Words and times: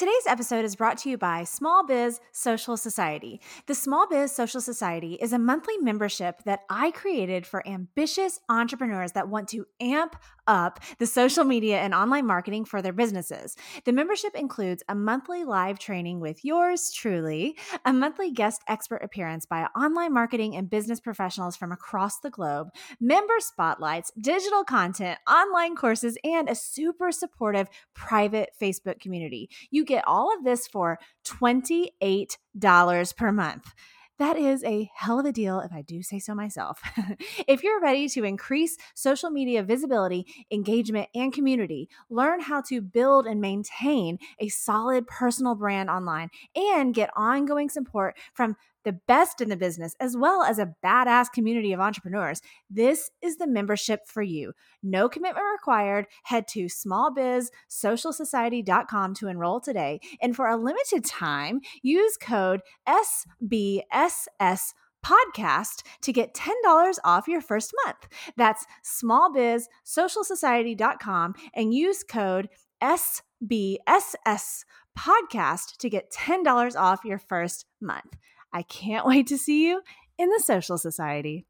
Today's 0.00 0.26
episode 0.26 0.64
is 0.64 0.76
brought 0.76 0.96
to 1.00 1.10
you 1.10 1.18
by 1.18 1.44
Small 1.44 1.84
Biz 1.84 2.20
Social 2.32 2.78
Society. 2.78 3.38
The 3.66 3.74
Small 3.74 4.08
Biz 4.08 4.32
Social 4.32 4.62
Society 4.62 5.18
is 5.20 5.34
a 5.34 5.38
monthly 5.38 5.76
membership 5.76 6.42
that 6.46 6.60
I 6.70 6.90
created 6.90 7.46
for 7.46 7.68
ambitious 7.68 8.40
entrepreneurs 8.48 9.12
that 9.12 9.28
want 9.28 9.48
to 9.48 9.66
amp 9.78 10.16
up 10.46 10.80
the 10.98 11.06
social 11.06 11.44
media 11.44 11.80
and 11.80 11.94
online 11.94 12.26
marketing 12.26 12.64
for 12.64 12.80
their 12.80 12.94
businesses. 12.94 13.56
The 13.84 13.92
membership 13.92 14.34
includes 14.34 14.82
a 14.88 14.94
monthly 14.94 15.44
live 15.44 15.78
training 15.78 16.18
with 16.18 16.46
yours 16.46 16.90
truly, 16.92 17.58
a 17.84 17.92
monthly 17.92 18.32
guest 18.32 18.62
expert 18.68 19.02
appearance 19.04 19.44
by 19.44 19.64
online 19.78 20.14
marketing 20.14 20.56
and 20.56 20.70
business 20.70 20.98
professionals 20.98 21.56
from 21.56 21.72
across 21.72 22.20
the 22.20 22.30
globe, 22.30 22.68
member 23.00 23.34
spotlights, 23.38 24.10
digital 24.18 24.64
content, 24.64 25.18
online 25.28 25.76
courses, 25.76 26.16
and 26.24 26.48
a 26.48 26.54
super 26.54 27.12
supportive 27.12 27.68
private 27.94 28.50
Facebook 28.60 28.98
community. 28.98 29.50
You 29.70 29.84
get 29.90 30.06
all 30.06 30.34
of 30.36 30.44
this 30.44 30.66
for 30.66 30.98
$28 31.24 33.16
per 33.16 33.32
month. 33.32 33.74
That 34.20 34.36
is 34.36 34.62
a 34.64 34.90
hell 34.94 35.18
of 35.18 35.24
a 35.24 35.32
deal, 35.32 35.60
if 35.60 35.72
I 35.72 35.80
do 35.80 36.02
say 36.02 36.18
so 36.18 36.34
myself. 36.34 36.82
if 37.48 37.62
you're 37.62 37.80
ready 37.80 38.06
to 38.10 38.22
increase 38.22 38.76
social 38.94 39.30
media 39.30 39.62
visibility, 39.62 40.26
engagement, 40.50 41.08
and 41.14 41.32
community, 41.32 41.88
learn 42.10 42.40
how 42.40 42.60
to 42.68 42.82
build 42.82 43.26
and 43.26 43.40
maintain 43.40 44.18
a 44.38 44.48
solid 44.48 45.06
personal 45.06 45.54
brand 45.54 45.88
online, 45.88 46.28
and 46.54 46.92
get 46.92 47.08
ongoing 47.16 47.70
support 47.70 48.14
from 48.34 48.56
the 48.84 48.92
best 48.92 49.40
in 49.40 49.48
the 49.48 49.56
business, 49.56 49.94
as 50.00 50.16
well 50.16 50.42
as 50.42 50.58
a 50.58 50.74
badass 50.84 51.32
community 51.32 51.72
of 51.72 51.78
entrepreneurs, 51.80 52.42
this 52.68 53.10
is 53.22 53.36
the 53.36 53.46
membership 53.46 54.04
for 54.06 54.22
you. 54.22 54.52
No 54.82 55.08
commitment 55.08 55.46
required. 55.52 56.08
Head 56.24 56.48
to 56.48 56.64
smallbizsocialsociety.com 56.66 59.14
to 59.14 59.28
enroll 59.28 59.60
today. 59.60 60.00
And 60.20 60.34
for 60.34 60.48
a 60.48 60.56
limited 60.56 61.04
time, 61.04 61.60
use 61.82 62.16
code 62.16 62.62
SBSS 62.88 64.72
podcast 65.04 65.82
to 66.02 66.12
get 66.12 66.34
$10 66.34 66.98
off 67.04 67.28
your 67.28 67.40
first 67.40 67.72
month. 67.84 68.08
That's 68.36 68.66
smallbizsocialsociety.com 68.84 71.34
and 71.54 71.74
use 71.74 72.04
code 72.04 72.50
SBSS 72.82 74.64
podcast 74.98 75.76
to 75.78 75.88
get 75.88 76.12
$10 76.12 76.76
off 76.76 77.04
your 77.04 77.18
first 77.18 77.66
month. 77.80 78.16
I 78.52 78.62
can't 78.62 79.06
wait 79.06 79.26
to 79.28 79.38
see 79.38 79.68
you 79.68 79.82
in 80.18 80.28
the 80.30 80.40
Social 80.40 80.78
Society. 80.78 81.46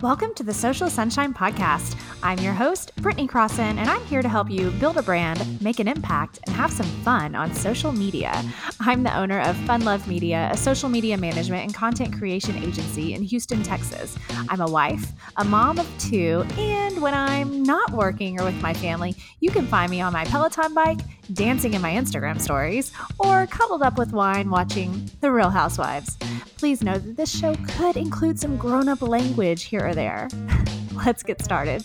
Welcome 0.00 0.34
to 0.34 0.42
the 0.42 0.52
Social 0.52 0.90
Sunshine 0.90 1.32
Podcast. 1.32 1.96
I'm 2.22 2.38
your 2.38 2.52
host, 2.52 2.94
Britney 2.96 3.28
Crosson, 3.28 3.78
and 3.78 3.88
I'm 3.88 4.04
here 4.06 4.22
to 4.22 4.28
help 4.28 4.50
you 4.50 4.70
build 4.72 4.96
a 4.96 5.02
brand, 5.02 5.62
make 5.62 5.78
an 5.78 5.88
impact, 5.88 6.40
and 6.46 6.54
have 6.54 6.72
some 6.72 6.86
fun 7.02 7.34
on 7.34 7.54
social 7.54 7.92
media. 7.92 8.42
I'm 8.80 9.02
the 9.02 9.16
owner 9.16 9.40
of 9.40 9.56
Fun 9.58 9.84
Love 9.84 10.06
Media, 10.08 10.50
a 10.52 10.56
social 10.56 10.88
media 10.88 11.16
management 11.16 11.64
and 11.64 11.74
content 11.74 12.18
creation 12.18 12.56
agency 12.56 13.14
in 13.14 13.22
Houston, 13.22 13.62
Texas. 13.62 14.18
I'm 14.48 14.60
a 14.60 14.66
wife, 14.66 15.12
a 15.36 15.44
mom 15.44 15.78
of 15.78 15.88
two, 15.98 16.44
and 16.58 17.00
when 17.00 17.14
I'm 17.14 17.62
not 17.62 17.92
working 17.92 18.40
or 18.40 18.44
with 18.44 18.60
my 18.60 18.74
family, 18.74 19.14
you 19.40 19.50
can 19.50 19.66
find 19.66 19.90
me 19.90 20.00
on 20.00 20.12
my 20.12 20.24
Peloton 20.24 20.74
bike, 20.74 21.00
dancing 21.32 21.74
in 21.74 21.82
my 21.82 21.92
Instagram 21.92 22.40
stories, 22.40 22.92
or 23.18 23.46
cuddled 23.46 23.82
up 23.82 23.98
with 23.98 24.12
wine 24.12 24.50
watching 24.50 25.10
The 25.20 25.30
Real 25.30 25.50
Housewives. 25.50 26.16
Please 26.58 26.82
know 26.82 26.98
that 26.98 27.16
this 27.16 27.36
show 27.36 27.54
could 27.68 27.96
include 27.96 28.38
some 28.38 28.56
grown 28.56 28.88
up 28.88 29.02
language 29.02 29.64
here 29.64 29.86
or 29.86 29.94
there. 29.94 30.28
Let's 30.94 31.22
get 31.22 31.42
started. 31.42 31.84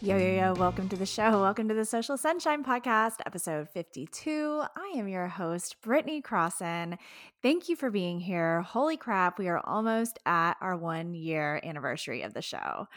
Yo, 0.00 0.16
yo, 0.16 0.34
yo, 0.34 0.54
welcome 0.54 0.88
to 0.88 0.96
the 0.96 1.06
show. 1.06 1.40
Welcome 1.40 1.68
to 1.68 1.74
the 1.74 1.84
Social 1.84 2.16
Sunshine 2.16 2.64
Podcast, 2.64 3.18
episode 3.24 3.68
52. 3.68 4.62
I 4.74 4.94
am 4.96 5.06
your 5.06 5.28
host, 5.28 5.76
Britney 5.80 6.20
Crosson. 6.20 6.98
Thank 7.40 7.68
you 7.68 7.76
for 7.76 7.88
being 7.88 8.18
here. 8.18 8.62
Holy 8.62 8.96
crap, 8.96 9.38
we 9.38 9.46
are 9.48 9.60
almost 9.64 10.18
at 10.26 10.54
our 10.60 10.76
one 10.76 11.14
year 11.14 11.60
anniversary 11.62 12.22
of 12.22 12.34
the 12.34 12.42
show 12.42 12.88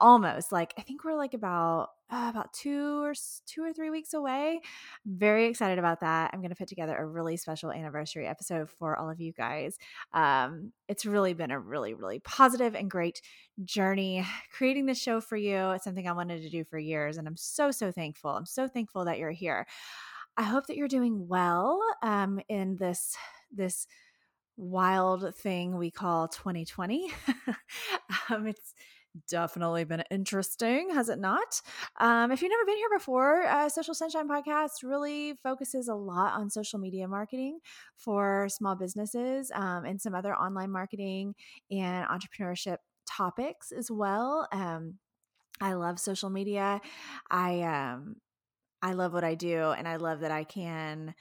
almost 0.00 0.52
like 0.52 0.72
i 0.78 0.82
think 0.82 1.04
we're 1.04 1.16
like 1.16 1.34
about 1.34 1.90
uh, 2.12 2.26
about 2.28 2.52
two 2.52 3.02
or 3.02 3.14
two 3.46 3.62
or 3.62 3.72
three 3.72 3.90
weeks 3.90 4.14
away. 4.14 4.60
Very 5.06 5.46
excited 5.46 5.78
about 5.78 6.00
that. 6.00 6.30
I'm 6.32 6.40
going 6.40 6.50
to 6.50 6.56
put 6.56 6.68
together 6.68 6.96
a 6.96 7.06
really 7.06 7.36
special 7.36 7.70
anniversary 7.70 8.26
episode 8.26 8.68
for 8.68 8.96
all 8.96 9.08
of 9.08 9.20
you 9.20 9.32
guys. 9.32 9.78
Um, 10.12 10.72
it's 10.88 11.06
really 11.06 11.34
been 11.34 11.50
a 11.50 11.60
really 11.60 11.94
really 11.94 12.18
positive 12.20 12.74
and 12.74 12.90
great 12.90 13.22
journey 13.64 14.26
creating 14.52 14.86
this 14.86 15.00
show 15.00 15.20
for 15.20 15.36
you. 15.36 15.70
It's 15.70 15.84
something 15.84 16.08
i 16.08 16.12
wanted 16.12 16.42
to 16.42 16.50
do 16.50 16.64
for 16.64 16.78
years 16.78 17.16
and 17.16 17.28
i'm 17.28 17.36
so 17.36 17.70
so 17.70 17.92
thankful. 17.92 18.30
I'm 18.30 18.46
so 18.46 18.66
thankful 18.66 19.04
that 19.04 19.18
you're 19.18 19.30
here. 19.30 19.66
I 20.36 20.42
hope 20.42 20.66
that 20.66 20.76
you're 20.76 20.88
doing 20.88 21.28
well 21.28 21.80
um, 22.02 22.40
in 22.48 22.76
this 22.76 23.16
this 23.52 23.86
wild 24.56 25.34
thing 25.36 25.78
we 25.78 25.90
call 25.90 26.28
2020 26.28 27.10
um, 28.28 28.46
it's 28.46 28.74
definitely 29.28 29.84
been 29.84 30.04
interesting, 30.10 30.90
has 30.90 31.08
it 31.08 31.18
not? 31.18 31.60
Um, 31.98 32.30
if 32.30 32.42
you've 32.42 32.50
never 32.50 32.64
been 32.64 32.76
here 32.76 32.90
before, 32.96 33.44
uh, 33.44 33.68
Social 33.68 33.94
Sunshine 33.94 34.28
Podcast 34.28 34.82
really 34.82 35.34
focuses 35.42 35.88
a 35.88 35.94
lot 35.94 36.34
on 36.34 36.50
social 36.50 36.78
media 36.78 37.08
marketing 37.08 37.58
for 37.96 38.48
small 38.48 38.76
businesses 38.76 39.50
um, 39.54 39.84
and 39.84 40.00
some 40.00 40.14
other 40.14 40.34
online 40.34 40.70
marketing 40.70 41.34
and 41.70 42.06
entrepreneurship 42.06 42.78
topics 43.06 43.72
as 43.72 43.90
well. 43.90 44.48
Um, 44.52 44.98
I 45.60 45.74
love 45.74 45.98
social 45.98 46.30
media. 46.30 46.80
I 47.30 47.60
um, 47.62 48.16
I 48.82 48.94
love 48.94 49.12
what 49.12 49.24
I 49.24 49.34
do, 49.34 49.70
and 49.70 49.86
I 49.86 49.96
love 49.96 50.20
that 50.20 50.30
I 50.30 50.44
can 50.44 51.14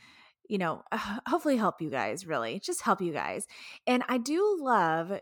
you 0.50 0.58
know, 0.58 0.82
hopefully 1.28 1.56
help 1.56 1.80
you 1.80 1.90
guys, 1.90 2.26
really, 2.26 2.60
just 2.60 2.82
help 2.82 3.02
you 3.02 3.14
guys. 3.14 3.48
And 3.88 4.04
I 4.10 4.18
do 4.18 4.58
love 4.60 5.20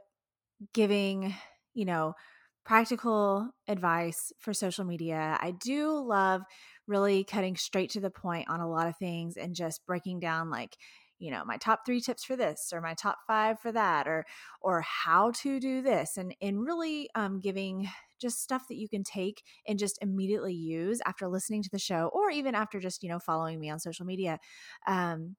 giving, 0.73 1.35
you 1.73 1.85
know, 1.85 2.15
practical 2.67 3.49
advice 3.69 4.33
for 4.39 4.53
social 4.53 4.83
media. 4.83 5.37
I 5.41 5.51
do 5.51 5.89
love 5.89 6.41
really 6.85 7.23
cutting 7.23 7.55
straight 7.55 7.89
to 7.91 8.01
the 8.01 8.09
point 8.09 8.49
on 8.49 8.59
a 8.59 8.69
lot 8.69 8.87
of 8.87 8.97
things 8.97 9.37
and 9.37 9.55
just 9.55 9.85
breaking 9.87 10.19
down 10.19 10.49
like 10.49 10.75
you 11.17 11.31
know 11.31 11.43
my 11.45 11.55
top 11.57 11.79
three 11.85 12.01
tips 12.01 12.25
for 12.25 12.35
this 12.35 12.71
or 12.73 12.81
my 12.81 12.93
top 12.93 13.19
five 13.25 13.57
for 13.59 13.71
that 13.71 14.05
or 14.05 14.25
or 14.61 14.81
how 14.81 15.31
to 15.31 15.59
do 15.61 15.81
this 15.81 16.17
and 16.17 16.35
and 16.41 16.63
really 16.63 17.09
um, 17.15 17.39
giving 17.39 17.87
just 18.21 18.43
stuff 18.43 18.67
that 18.67 18.77
you 18.77 18.89
can 18.89 19.03
take 19.03 19.43
and 19.65 19.79
just 19.79 19.97
immediately 20.01 20.53
use 20.53 20.99
after 21.05 21.27
listening 21.27 21.63
to 21.63 21.69
the 21.71 21.79
show 21.79 22.11
or 22.13 22.29
even 22.29 22.53
after 22.53 22.79
just 22.79 23.01
you 23.01 23.09
know 23.09 23.19
following 23.19 23.59
me 23.59 23.69
on 23.69 23.79
social 23.79 24.05
media 24.05 24.37
um, 24.87 25.37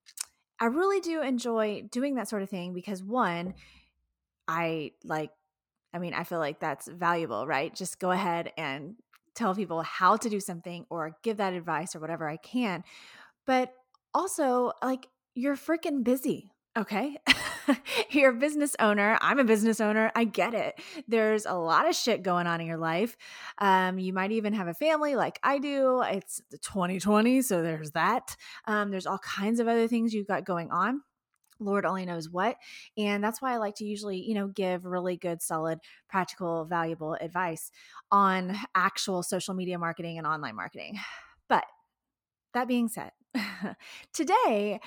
i 0.58 0.64
really 0.64 1.00
do 1.00 1.20
enjoy 1.20 1.82
doing 1.92 2.14
that 2.14 2.28
sort 2.28 2.42
of 2.42 2.48
thing 2.48 2.72
because 2.72 3.04
one 3.04 3.54
i 4.48 4.90
like 5.04 5.30
I 5.92 5.98
mean, 5.98 6.14
I 6.14 6.24
feel 6.24 6.38
like 6.38 6.60
that's 6.60 6.88
valuable, 6.88 7.46
right? 7.46 7.74
Just 7.74 7.98
go 7.98 8.10
ahead 8.10 8.52
and 8.56 8.96
tell 9.34 9.54
people 9.54 9.82
how 9.82 10.16
to 10.16 10.28
do 10.28 10.40
something 10.40 10.84
or 10.90 11.16
give 11.22 11.38
that 11.38 11.54
advice 11.54 11.94
or 11.94 12.00
whatever 12.00 12.28
I 12.28 12.36
can. 12.36 12.84
But 13.46 13.72
also, 14.12 14.72
like, 14.82 15.06
you're 15.34 15.56
freaking 15.56 16.02
busy, 16.02 16.50
okay? 16.76 17.16
you're 18.10 18.30
a 18.30 18.34
business 18.34 18.74
owner. 18.80 19.16
I'm 19.20 19.38
a 19.38 19.44
business 19.44 19.80
owner. 19.80 20.10
I 20.14 20.24
get 20.24 20.54
it. 20.54 20.80
There's 21.06 21.46
a 21.46 21.54
lot 21.54 21.88
of 21.88 21.94
shit 21.94 22.22
going 22.22 22.46
on 22.46 22.60
in 22.60 22.66
your 22.66 22.76
life. 22.78 23.16
Um, 23.58 23.98
you 23.98 24.12
might 24.12 24.32
even 24.32 24.52
have 24.54 24.68
a 24.68 24.74
family 24.74 25.14
like 25.14 25.38
I 25.42 25.58
do. 25.58 26.02
It's 26.02 26.42
2020, 26.50 27.42
so 27.42 27.62
there's 27.62 27.92
that. 27.92 28.36
Um, 28.66 28.90
there's 28.90 29.06
all 29.06 29.18
kinds 29.18 29.60
of 29.60 29.68
other 29.68 29.88
things 29.88 30.12
you've 30.12 30.26
got 30.26 30.44
going 30.44 30.70
on. 30.70 31.02
Lord 31.60 31.84
only 31.84 32.06
knows 32.06 32.28
what. 32.28 32.56
And 32.96 33.22
that's 33.22 33.42
why 33.42 33.52
I 33.52 33.56
like 33.56 33.76
to 33.76 33.84
usually, 33.84 34.18
you 34.18 34.34
know, 34.34 34.48
give 34.48 34.84
really 34.84 35.16
good, 35.16 35.42
solid, 35.42 35.80
practical, 36.08 36.64
valuable 36.64 37.14
advice 37.14 37.70
on 38.10 38.56
actual 38.74 39.22
social 39.22 39.54
media 39.54 39.78
marketing 39.78 40.18
and 40.18 40.26
online 40.26 40.56
marketing. 40.56 40.98
But 41.48 41.64
that 42.54 42.68
being 42.68 42.88
said, 42.88 43.12
today, 44.12 44.80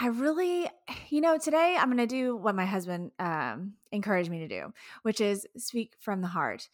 I 0.00 0.08
really, 0.08 0.68
you 1.08 1.20
know, 1.20 1.38
today 1.38 1.76
I'm 1.78 1.86
going 1.86 1.98
to 1.98 2.06
do 2.06 2.36
what 2.36 2.54
my 2.54 2.66
husband 2.66 3.10
um, 3.18 3.74
encouraged 3.90 4.30
me 4.30 4.40
to 4.40 4.48
do, 4.48 4.72
which 5.02 5.20
is 5.20 5.46
speak 5.56 5.94
from 5.98 6.20
the 6.20 6.28
heart. 6.28 6.68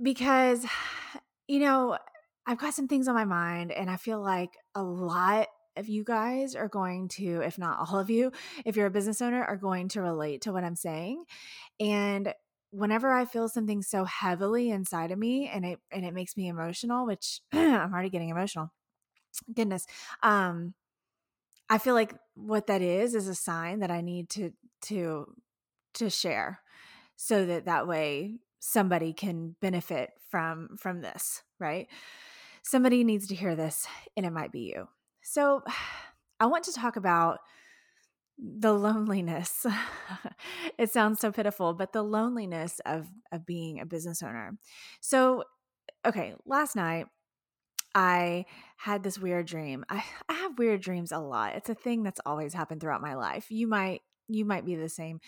Because, 0.00 0.64
you 1.48 1.60
know, 1.60 1.98
I've 2.46 2.58
got 2.58 2.74
some 2.74 2.86
things 2.86 3.08
on 3.08 3.14
my 3.14 3.24
mind, 3.24 3.72
and 3.72 3.90
I 3.90 3.96
feel 3.96 4.20
like 4.20 4.50
a 4.74 4.82
lot 4.82 5.48
if 5.76 5.88
you 5.88 6.04
guys 6.04 6.54
are 6.54 6.68
going 6.68 7.08
to, 7.08 7.40
if 7.42 7.58
not 7.58 7.88
all 7.88 7.98
of 7.98 8.10
you, 8.10 8.32
if 8.64 8.76
you're 8.76 8.86
a 8.86 8.90
business 8.90 9.20
owner, 9.22 9.42
are 9.44 9.56
going 9.56 9.88
to 9.88 10.02
relate 10.02 10.42
to 10.42 10.52
what 10.52 10.64
I'm 10.64 10.76
saying. 10.76 11.24
And 11.80 12.32
whenever 12.70 13.12
I 13.12 13.24
feel 13.24 13.48
something 13.48 13.82
so 13.82 14.04
heavily 14.04 14.70
inside 14.70 15.10
of 15.10 15.18
me 15.18 15.48
and 15.48 15.64
it 15.64 15.80
and 15.90 16.04
it 16.04 16.14
makes 16.14 16.36
me 16.36 16.48
emotional, 16.48 17.06
which 17.06 17.40
I'm 17.52 17.92
already 17.92 18.10
getting 18.10 18.30
emotional. 18.30 18.72
Goodness. 19.54 19.86
Um 20.22 20.74
I 21.68 21.78
feel 21.78 21.94
like 21.94 22.14
what 22.34 22.68
that 22.68 22.82
is 22.82 23.14
is 23.14 23.28
a 23.28 23.34
sign 23.34 23.80
that 23.80 23.90
I 23.90 24.00
need 24.00 24.28
to 24.30 24.52
to 24.82 25.32
to 25.94 26.10
share 26.10 26.60
so 27.16 27.46
that 27.46 27.64
that 27.64 27.86
way 27.88 28.38
somebody 28.60 29.12
can 29.12 29.56
benefit 29.60 30.10
from 30.30 30.76
from 30.78 31.00
this, 31.00 31.42
right? 31.58 31.88
somebody 32.66 33.04
needs 33.04 33.28
to 33.28 33.34
hear 33.34 33.54
this, 33.54 33.86
and 34.16 34.26
it 34.26 34.32
might 34.32 34.52
be 34.52 34.60
you. 34.60 34.88
So, 35.26 35.62
I 36.40 36.46
want 36.46 36.64
to 36.64 36.72
talk 36.72 36.96
about 36.96 37.38
the 38.38 38.72
loneliness. 38.72 39.64
it 40.78 40.92
sounds 40.92 41.18
so 41.20 41.32
pitiful, 41.32 41.72
but 41.72 41.92
the 41.92 42.02
loneliness 42.02 42.80
of 42.84 43.06
of 43.32 43.46
being 43.46 43.80
a 43.80 43.86
business 43.86 44.22
owner. 44.22 44.58
So, 45.00 45.44
okay, 46.06 46.34
last 46.44 46.76
night 46.76 47.06
I 47.94 48.44
had 48.76 49.02
this 49.02 49.18
weird 49.18 49.46
dream. 49.46 49.84
I, 49.88 50.04
I 50.28 50.34
have 50.34 50.58
weird 50.58 50.82
dreams 50.82 51.12
a 51.12 51.18
lot. 51.18 51.56
It's 51.56 51.70
a 51.70 51.74
thing 51.74 52.02
that's 52.02 52.20
always 52.26 52.52
happened 52.52 52.80
throughout 52.80 53.00
my 53.00 53.14
life. 53.14 53.46
You 53.50 53.66
might 53.66 54.02
you 54.28 54.44
might 54.44 54.66
be 54.66 54.76
the 54.76 54.88
same. 54.88 55.20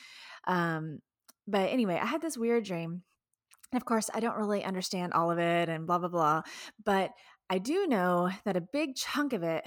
Um, 0.46 0.98
but 1.46 1.70
anyway, 1.70 1.98
I 2.00 2.06
had 2.06 2.20
this 2.20 2.36
weird 2.36 2.64
dream. 2.64 3.02
And 3.72 3.80
of 3.80 3.86
course, 3.86 4.10
I 4.12 4.20
don't 4.20 4.36
really 4.36 4.64
understand 4.64 5.12
all 5.12 5.30
of 5.30 5.38
it 5.38 5.68
and 5.68 5.86
blah 5.86 5.98
blah 5.98 6.08
blah. 6.08 6.42
But 6.84 7.12
I 7.48 7.56
do 7.56 7.86
know 7.86 8.30
that 8.44 8.56
a 8.56 8.60
big 8.60 8.94
chunk 8.96 9.32
of 9.32 9.42
it 9.42 9.64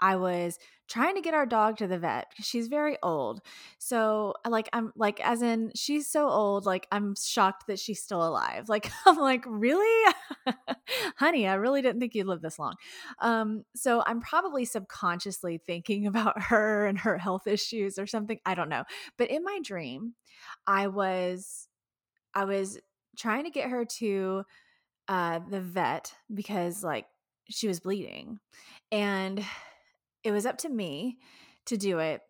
I 0.00 0.16
was 0.16 0.58
trying 0.88 1.14
to 1.16 1.20
get 1.20 1.34
our 1.34 1.44
dog 1.46 1.76
to 1.78 1.86
the 1.86 1.98
vet 1.98 2.26
because 2.30 2.46
she's 2.46 2.68
very 2.68 2.96
old. 3.02 3.40
So, 3.78 4.34
like, 4.48 4.68
I'm 4.72 4.92
like, 4.96 5.20
as 5.20 5.42
in, 5.42 5.70
she's 5.74 6.10
so 6.10 6.28
old, 6.28 6.64
like, 6.64 6.86
I'm 6.90 7.14
shocked 7.14 7.66
that 7.66 7.78
she's 7.78 8.02
still 8.02 8.26
alive. 8.26 8.68
Like, 8.68 8.90
I'm 9.06 9.16
like, 9.16 9.44
really? 9.46 10.14
Honey, 11.16 11.46
I 11.46 11.54
really 11.54 11.82
didn't 11.82 12.00
think 12.00 12.14
you'd 12.14 12.26
live 12.26 12.40
this 12.42 12.58
long. 12.58 12.74
Um, 13.20 13.64
so, 13.74 14.02
I'm 14.06 14.20
probably 14.20 14.64
subconsciously 14.64 15.60
thinking 15.66 16.06
about 16.08 16.40
her 16.42 16.86
and 16.86 16.98
her 16.98 17.18
health 17.18 17.46
issues 17.46 17.98
or 17.98 18.06
something. 18.06 18.38
I 18.46 18.54
don't 18.54 18.68
know. 18.68 18.84
But 19.16 19.30
in 19.30 19.44
my 19.44 19.60
dream, 19.62 20.14
I 20.66 20.88
was, 20.88 21.68
I 22.34 22.44
was 22.44 22.78
trying 23.18 23.44
to 23.44 23.50
get 23.50 23.70
her 23.70 23.84
to 23.84 24.44
uh, 25.08 25.40
the 25.50 25.60
vet 25.60 26.14
because, 26.32 26.84
like, 26.84 27.06
she 27.50 27.68
was 27.68 27.80
bleeding. 27.80 28.38
And 28.92 29.44
it 30.28 30.32
was 30.32 30.44
up 30.44 30.58
to 30.58 30.68
me 30.68 31.16
to 31.64 31.78
do 31.78 31.98
it 31.98 32.20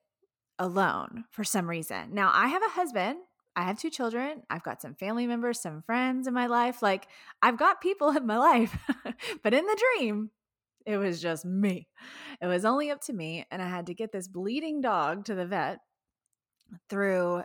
alone 0.59 1.25
for 1.31 1.43
some 1.43 1.69
reason. 1.69 2.15
Now, 2.15 2.31
I 2.33 2.47
have 2.47 2.63
a 2.63 2.71
husband, 2.71 3.19
I 3.57 3.63
have 3.63 3.79
two 3.79 3.91
children, 3.91 4.43
I've 4.49 4.63
got 4.63 4.81
some 4.81 4.95
family 4.95 5.27
members, 5.27 5.61
some 5.61 5.83
friends 5.83 6.29
in 6.29 6.33
my 6.33 6.47
life. 6.47 6.81
Like, 6.81 7.09
I've 7.43 7.59
got 7.59 7.81
people 7.81 8.11
in 8.17 8.25
my 8.25 8.39
life. 8.39 8.77
but 9.43 9.53
in 9.53 9.67
the 9.67 9.83
dream, 9.97 10.31
it 10.87 10.97
was 10.97 11.21
just 11.21 11.45
me. 11.45 11.89
It 12.41 12.47
was 12.47 12.65
only 12.65 12.91
up 12.91 13.01
to 13.03 13.13
me. 13.13 13.45
And 13.51 13.61
I 13.61 13.69
had 13.69 13.87
to 13.87 13.95
get 13.95 14.13
this 14.13 14.29
bleeding 14.29 14.81
dog 14.81 15.25
to 15.25 15.35
the 15.35 15.45
vet 15.45 15.81
through 16.89 17.43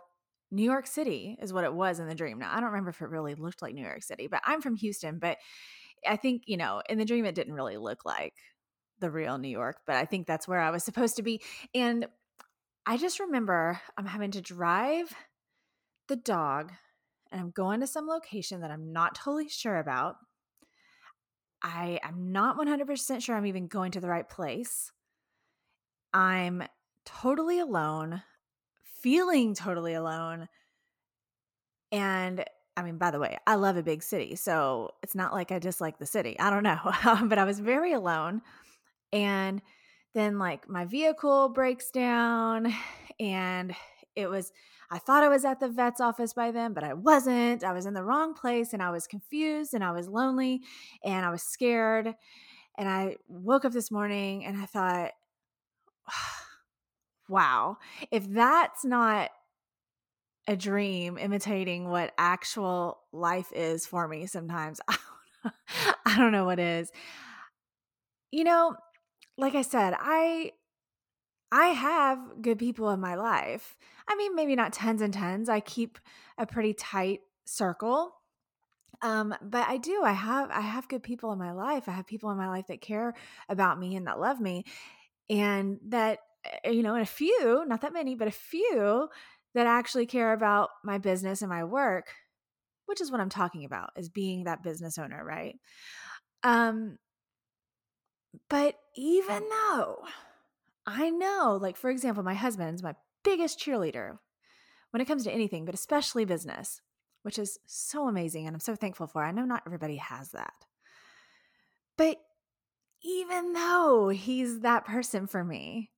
New 0.52 0.64
York 0.64 0.86
City, 0.86 1.36
is 1.42 1.52
what 1.52 1.64
it 1.64 1.74
was 1.74 2.00
in 2.00 2.08
the 2.08 2.14
dream. 2.14 2.38
Now, 2.38 2.52
I 2.54 2.58
don't 2.58 2.70
remember 2.70 2.92
if 2.92 3.02
it 3.02 3.10
really 3.10 3.34
looked 3.34 3.64
like 3.64 3.74
New 3.74 3.84
York 3.84 4.04
City, 4.04 4.28
but 4.28 4.42
I'm 4.46 4.62
from 4.62 4.76
Houston. 4.76 5.18
But 5.18 5.40
I 6.08 6.16
think, 6.16 6.44
you 6.46 6.58
know, 6.58 6.84
in 6.88 7.00
the 7.00 7.06
dream, 7.06 7.26
it 7.26 7.34
didn't 7.34 7.56
really 7.56 7.78
look 7.78 8.06
like 8.06 8.36
the 9.04 9.12
real 9.12 9.38
New 9.38 9.50
York, 9.50 9.82
but 9.86 9.98
I 9.98 10.06
think 10.06 10.26
that's 10.26 10.48
where 10.48 10.62
I 10.62 10.72
was 10.72 10.84
supposed 10.84 11.18
to 11.18 11.24
be. 11.24 11.42
And 11.76 12.08
I 12.86 12.96
just 12.96 13.20
remember 13.20 13.82
I'm 13.98 14.06
having 14.06 14.32
to 14.32 14.42
drive 14.42 15.14
the 16.08 16.16
dog 16.16 16.72
and 17.30 17.42
I'm 17.42 17.52
going 17.52 17.82
to 17.82 17.88
some 17.88 18.08
location 18.08 18.62
that 18.62 18.72
I'm 18.72 18.94
not 18.94 19.16
totally 19.16 19.50
sure 19.50 19.78
about. 19.78 20.16
I 21.62 22.00
am 22.02 22.32
not 22.32 22.58
100% 22.58 23.22
sure 23.22 23.36
I'm 23.36 23.46
even 23.46 23.68
going 23.68 23.92
to 23.92 24.00
the 24.00 24.08
right 24.08 24.28
place. 24.28 24.92
I'm 26.14 26.64
totally 27.06 27.60
alone, 27.60 28.24
feeling 29.02 29.54
totally 29.54 29.96
alone. 29.96 30.48
And 31.92 32.46
I 32.78 32.84
mean, 32.84 32.98
by 32.98 33.12
the 33.12 33.20
way, 33.20 33.38
I 33.46 33.56
love 33.56 33.76
a 33.76 33.84
big 33.84 34.02
city. 34.02 34.36
So 34.36 34.92
it's 35.04 35.16
not 35.16 35.34
like 35.34 35.52
I 35.52 35.60
dislike 35.60 36.00
the 36.00 36.06
city. 36.06 36.40
I 36.40 36.50
don't 36.50 36.64
know. 36.64 36.80
but 37.28 37.38
I 37.38 37.44
was 37.44 37.60
very 37.60 37.92
alone. 37.92 38.42
And 39.14 39.62
then, 40.14 40.38
like, 40.38 40.68
my 40.68 40.84
vehicle 40.84 41.48
breaks 41.50 41.90
down, 41.90 42.74
and 43.20 43.74
it 44.16 44.28
was, 44.28 44.52
I 44.92 45.00
thought 45.00 45.24
I 45.24 45.30
was 45.30 45.46
at 45.46 45.62
the 45.62 45.70
vet's 45.70 46.02
office 46.02 46.34
by 46.34 46.52
then, 46.52 46.74
but 46.74 46.84
I 46.84 46.94
wasn't. 46.94 47.64
I 47.64 47.72
was 47.72 47.86
in 47.86 47.94
the 47.94 48.04
wrong 48.04 48.34
place, 48.34 48.74
and 48.74 48.84
I 48.84 48.92
was 48.92 49.08
confused, 49.08 49.74
and 49.74 49.84
I 49.84 49.92
was 49.92 50.10
lonely, 50.10 50.62
and 51.06 51.26
I 51.26 51.30
was 51.30 51.44
scared. 51.44 52.14
And 52.78 52.90
I 52.90 53.18
woke 53.28 53.66
up 53.66 53.72
this 53.72 53.92
morning 53.92 54.46
and 54.46 54.58
I 54.58 54.66
thought, 54.66 55.12
wow, 57.30 57.78
if 58.12 58.28
that's 58.30 58.84
not 58.84 59.30
a 60.48 60.56
dream 60.56 61.18
imitating 61.18 61.90
what 61.90 62.14
actual 62.18 63.00
life 63.12 63.52
is 63.54 63.86
for 63.86 64.08
me 64.08 64.26
sometimes, 64.26 64.82
I 65.46 66.18
don't 66.18 66.32
know 66.32 66.46
what 66.46 66.60
is. 66.60 66.92
You 68.32 68.44
know, 68.44 68.76
like 69.38 69.56
I 69.56 69.62
said, 69.62 69.96
I 70.00 70.52
I 71.52 71.68
have 71.68 72.42
good 72.42 72.58
people 72.58 72.90
in 72.90 73.00
my 73.00 73.16
life. 73.16 73.76
I 74.08 74.16
mean, 74.16 74.36
maybe 74.36 74.56
not 74.56 74.74
tens 74.74 75.02
and 75.02 75.14
tens. 75.14 75.50
I 75.50 75.60
keep 75.60 76.00
a 76.38 76.46
pretty 76.46 76.74
tight 76.74 77.22
circle. 77.46 78.16
Um, 79.02 79.36
but 79.42 79.68
I 79.68 79.78
do. 79.78 80.04
I 80.04 80.14
have 80.14 80.52
I 80.52 80.62
have 80.62 80.90
good 80.90 81.04
people 81.04 81.32
in 81.34 81.40
my 81.40 81.52
life. 81.54 81.90
I 81.90 81.94
have 81.94 82.08
people 82.08 82.32
in 82.32 82.38
my 82.38 82.50
life 82.50 82.68
that 82.68 82.82
care 82.82 83.14
about 83.50 83.80
me 83.80 83.96
and 83.96 84.08
that 84.08 84.20
love 84.20 84.42
me. 84.42 84.66
And 85.30 85.80
that 85.90 86.20
eh, 86.66 86.72
you 86.72 86.84
know, 86.84 86.96
and 86.96 87.04
a 87.04 87.08
few, 87.08 87.66
not 87.68 87.82
that 87.82 87.94
many, 87.94 88.16
but 88.16 88.28
a 88.30 88.32
few 88.32 89.10
that 89.56 89.68
actually 89.68 90.08
care 90.08 90.34
about 90.34 90.70
my 90.84 90.98
business 91.00 91.42
and 91.42 91.50
my 91.50 91.64
work, 91.66 92.14
which 92.88 93.02
is 93.02 93.12
what 93.12 93.22
I'm 93.22 93.30
talking 93.30 93.66
about, 93.66 93.92
is 93.98 94.10
being 94.10 94.46
that 94.46 94.64
business 94.64 94.98
owner, 94.98 95.24
right? 95.26 95.56
Um 96.44 96.98
but 98.50 98.80
even 98.96 99.44
um 99.44 99.50
though 99.50 99.98
I 100.86 101.10
know, 101.10 101.58
like, 101.62 101.78
for 101.78 101.90
example, 101.90 102.24
my 102.24 102.34
husband's 102.34 102.84
my 102.84 102.96
biggest 103.24 103.60
cheerleader 103.60 104.18
when 104.92 105.02
it 105.02 105.06
comes 105.06 105.24
to 105.24 105.32
anything, 105.32 105.66
but 105.66 105.76
especially 105.76 106.26
business, 106.26 106.82
which 107.22 107.40
is 107.40 107.58
so 107.66 108.08
amazing 108.08 108.48
and 108.48 108.56
I'm 108.56 108.60
so 108.60 108.76
thankful 108.76 109.08
for. 109.08 109.24
I 109.24 109.32
know 109.32 109.46
not 109.46 109.64
everybody 109.66 109.98
has 109.98 110.32
that. 110.32 110.54
But 111.98 112.20
even 113.02 113.54
though 113.54 114.10
he's 114.10 114.60
that 114.62 114.86
person 114.86 115.28
for 115.28 115.44
me, 115.44 115.92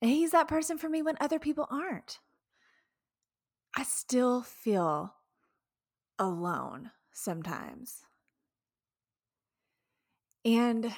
he's 0.00 0.32
that 0.32 0.48
person 0.48 0.78
for 0.78 0.88
me 0.88 1.02
when 1.02 1.16
other 1.20 1.38
people 1.38 1.66
aren't, 1.70 2.18
I 3.76 3.82
still 3.82 4.42
feel 4.42 5.14
alone 6.18 6.90
sometimes. 7.12 8.02
And 10.44 10.82
God, 10.82 10.92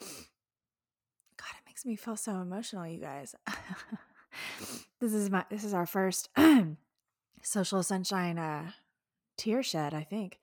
it 0.00 1.66
makes 1.66 1.86
me 1.86 1.96
feel 1.96 2.16
so 2.16 2.40
emotional, 2.40 2.86
you 2.86 2.98
guys. 2.98 3.34
this 5.00 5.12
is 5.12 5.30
my 5.30 5.44
this 5.50 5.64
is 5.64 5.74
our 5.74 5.86
first 5.86 6.28
social 7.42 7.82
sunshine 7.82 8.38
uh 8.38 8.72
tear 9.36 9.62
shed, 9.62 9.94
I 9.94 10.02
think. 10.02 10.40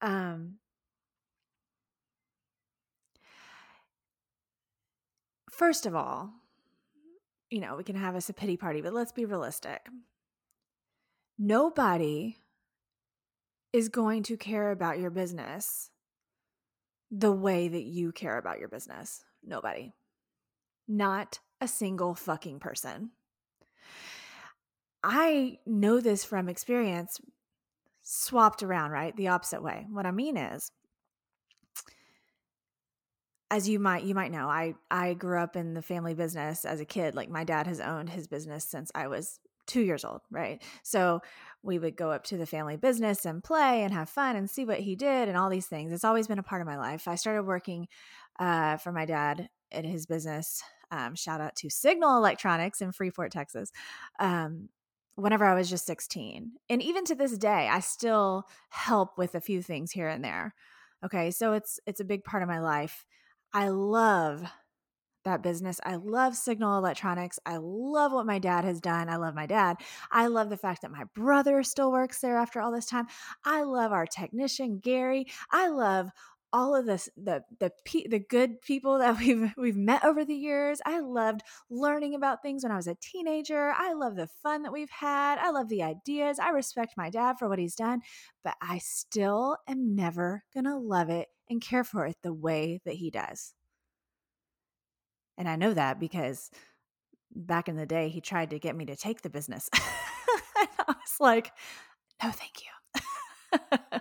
Um 0.00 0.56
First 5.50 5.86
of 5.86 5.94
all, 5.94 6.34
you 7.48 7.60
know, 7.60 7.76
we 7.76 7.84
can 7.84 7.96
have 7.96 8.14
us 8.14 8.28
a 8.28 8.34
pity 8.34 8.58
party, 8.58 8.82
but 8.82 8.92
let's 8.92 9.12
be 9.12 9.24
realistic. 9.24 9.86
Nobody 11.38 12.36
is 13.72 13.88
going 13.88 14.22
to 14.24 14.36
care 14.36 14.70
about 14.70 14.98
your 14.98 15.08
business 15.08 15.90
the 17.10 17.32
way 17.32 17.68
that 17.68 17.84
you 17.84 18.12
care 18.12 18.38
about 18.38 18.58
your 18.58 18.68
business. 18.68 19.24
Nobody. 19.44 19.92
Not 20.88 21.38
a 21.60 21.68
single 21.68 22.14
fucking 22.14 22.60
person. 22.60 23.10
I 25.02 25.58
know 25.66 26.00
this 26.00 26.24
from 26.24 26.48
experience, 26.48 27.20
swapped 28.02 28.62
around, 28.62 28.90
right? 28.90 29.14
The 29.16 29.28
opposite 29.28 29.62
way. 29.62 29.86
What 29.90 30.06
I 30.06 30.10
mean 30.10 30.36
is, 30.36 30.70
as 33.50 33.68
you 33.68 33.78
might 33.78 34.02
you 34.02 34.14
might 34.14 34.32
know, 34.32 34.48
I 34.48 34.74
I 34.90 35.14
grew 35.14 35.40
up 35.40 35.54
in 35.54 35.74
the 35.74 35.82
family 35.82 36.14
business 36.14 36.64
as 36.64 36.80
a 36.80 36.84
kid. 36.84 37.14
Like 37.14 37.30
my 37.30 37.44
dad 37.44 37.66
has 37.68 37.80
owned 37.80 38.10
his 38.10 38.26
business 38.26 38.64
since 38.64 38.90
I 38.94 39.06
was 39.06 39.38
two 39.66 39.82
years 39.82 40.04
old, 40.04 40.22
right? 40.30 40.62
So 40.82 41.20
we 41.62 41.78
would 41.78 41.96
go 41.96 42.10
up 42.10 42.24
to 42.24 42.36
the 42.36 42.46
family 42.46 42.76
business 42.76 43.24
and 43.24 43.42
play 43.42 43.82
and 43.82 43.92
have 43.92 44.08
fun 44.08 44.36
and 44.36 44.48
see 44.48 44.64
what 44.64 44.80
he 44.80 44.94
did 44.94 45.28
and 45.28 45.36
all 45.36 45.50
these 45.50 45.66
things. 45.66 45.92
It's 45.92 46.04
always 46.04 46.28
been 46.28 46.38
a 46.38 46.44
part 46.44 46.60
of 46.60 46.66
my 46.66 46.78
life. 46.78 47.08
I 47.08 47.16
started 47.16 47.42
working 47.42 47.88
uh, 48.38 48.76
for 48.76 48.92
my 48.92 49.04
dad 49.04 49.48
at 49.72 49.84
his 49.84 50.06
business. 50.06 50.62
Um, 50.90 51.14
shout 51.14 51.40
out 51.40 51.56
to 51.56 51.70
Signal 51.70 52.16
Electronics 52.18 52.80
in 52.80 52.92
Freeport, 52.92 53.32
Texas. 53.32 53.72
Um, 54.20 54.68
whenever 55.16 55.44
I 55.44 55.54
was 55.54 55.68
just 55.68 55.86
16. 55.86 56.52
And 56.68 56.82
even 56.82 57.04
to 57.06 57.14
this 57.14 57.36
day, 57.36 57.68
I 57.68 57.80
still 57.80 58.44
help 58.68 59.18
with 59.18 59.34
a 59.34 59.40
few 59.40 59.62
things 59.62 59.90
here 59.90 60.08
and 60.08 60.22
there. 60.22 60.54
Okay, 61.04 61.30
so 61.30 61.52
it's 61.52 61.80
it's 61.86 62.00
a 62.00 62.04
big 62.04 62.24
part 62.24 62.42
of 62.42 62.48
my 62.48 62.60
life. 62.60 63.04
I 63.52 63.68
love 63.68 64.44
that 65.26 65.42
business. 65.42 65.78
I 65.84 65.96
love 65.96 66.34
Signal 66.34 66.78
Electronics. 66.78 67.38
I 67.44 67.58
love 67.58 68.12
what 68.12 68.26
my 68.26 68.38
dad 68.38 68.64
has 68.64 68.80
done. 68.80 69.08
I 69.08 69.16
love 69.16 69.34
my 69.34 69.46
dad. 69.46 69.76
I 70.10 70.28
love 70.28 70.48
the 70.48 70.56
fact 70.56 70.82
that 70.82 70.90
my 70.90 71.04
brother 71.14 71.62
still 71.62 71.92
works 71.92 72.20
there 72.20 72.38
after 72.38 72.60
all 72.60 72.72
this 72.72 72.86
time. 72.86 73.06
I 73.44 73.62
love 73.62 73.92
our 73.92 74.06
technician, 74.06 74.78
Gary. 74.78 75.26
I 75.50 75.68
love 75.68 76.10
all 76.52 76.74
of 76.74 76.86
this 76.86 77.08
the 77.16 77.42
the 77.58 77.70
pe- 77.84 78.06
the 78.06 78.18
good 78.18 78.60
people 78.62 78.98
that 78.98 79.18
we've 79.20 79.52
we've 79.56 79.76
met 79.76 80.04
over 80.04 80.24
the 80.24 80.34
years. 80.34 80.80
I 80.86 81.00
loved 81.00 81.42
learning 81.68 82.14
about 82.14 82.42
things 82.42 82.62
when 82.62 82.72
I 82.72 82.76
was 82.76 82.86
a 82.86 82.94
teenager. 82.94 83.74
I 83.76 83.92
love 83.92 84.16
the 84.16 84.28
fun 84.42 84.62
that 84.62 84.72
we've 84.72 84.90
had. 84.90 85.38
I 85.38 85.50
love 85.50 85.68
the 85.68 85.82
ideas. 85.82 86.38
I 86.38 86.50
respect 86.50 86.94
my 86.96 87.10
dad 87.10 87.36
for 87.38 87.48
what 87.48 87.58
he's 87.58 87.74
done, 87.74 88.00
but 88.42 88.54
I 88.62 88.78
still 88.78 89.58
am 89.68 89.94
never 89.94 90.44
going 90.54 90.64
to 90.64 90.76
love 90.76 91.10
it 91.10 91.28
and 91.50 91.60
care 91.60 91.84
for 91.84 92.06
it 92.06 92.16
the 92.22 92.32
way 92.34 92.80
that 92.84 92.94
he 92.94 93.10
does. 93.10 93.52
And 95.38 95.48
I 95.48 95.56
know 95.56 95.74
that 95.74 96.00
because 96.00 96.50
back 97.34 97.68
in 97.68 97.76
the 97.76 97.86
day 97.86 98.08
he 98.08 98.20
tried 98.20 98.50
to 98.50 98.58
get 98.58 98.76
me 98.76 98.86
to 98.86 98.96
take 98.96 99.22
the 99.22 99.30
business. 99.30 99.68
And 100.58 100.68
I 100.78 100.92
was 100.92 101.20
like, 101.20 101.52
"No, 102.22 102.30
thank 102.30 102.62
you." 102.64 103.00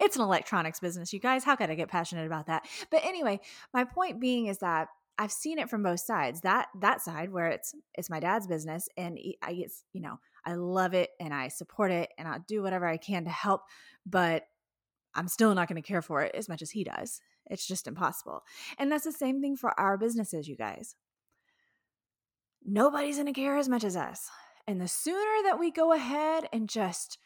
it's 0.00 0.16
an 0.16 0.22
electronics 0.22 0.78
business, 0.78 1.12
you 1.12 1.18
guys. 1.18 1.42
How 1.42 1.56
could 1.56 1.70
I 1.70 1.74
get 1.74 1.88
passionate 1.88 2.26
about 2.26 2.46
that? 2.46 2.66
But 2.90 3.04
anyway, 3.04 3.40
my 3.74 3.82
point 3.82 4.20
being 4.20 4.46
is 4.46 4.58
that 4.58 4.88
I've 5.18 5.32
seen 5.32 5.58
it 5.58 5.68
from 5.68 5.82
both 5.82 6.00
sides. 6.00 6.42
That 6.42 6.68
that 6.80 7.00
side 7.00 7.32
where 7.32 7.48
it's 7.48 7.74
it's 7.94 8.08
my 8.08 8.20
dad's 8.20 8.46
business, 8.46 8.88
and 8.96 9.18
I 9.42 9.52
it's 9.52 9.82
you 9.92 10.00
know 10.00 10.20
I 10.44 10.54
love 10.54 10.94
it 10.94 11.10
and 11.18 11.34
I 11.34 11.48
support 11.48 11.90
it 11.90 12.10
and 12.16 12.28
I'll 12.28 12.44
do 12.46 12.62
whatever 12.62 12.86
I 12.86 12.96
can 12.96 13.24
to 13.24 13.30
help, 13.30 13.62
but 14.06 14.44
I'm 15.14 15.28
still 15.28 15.54
not 15.54 15.68
going 15.68 15.82
to 15.82 15.86
care 15.86 16.02
for 16.02 16.22
it 16.22 16.34
as 16.34 16.48
much 16.48 16.62
as 16.62 16.70
he 16.70 16.84
does. 16.84 17.20
It's 17.48 17.66
just 17.66 17.86
impossible. 17.86 18.42
And 18.78 18.90
that's 18.90 19.04
the 19.04 19.12
same 19.12 19.40
thing 19.40 19.56
for 19.56 19.78
our 19.78 19.96
businesses, 19.96 20.48
you 20.48 20.56
guys. 20.56 20.94
Nobody's 22.64 23.16
going 23.16 23.26
to 23.26 23.32
care 23.32 23.56
as 23.56 23.68
much 23.68 23.84
as 23.84 23.96
us. 23.96 24.28
And 24.66 24.80
the 24.80 24.88
sooner 24.88 25.42
that 25.44 25.58
we 25.58 25.70
go 25.70 25.92
ahead 25.92 26.46
and 26.52 26.68
just 26.68 27.18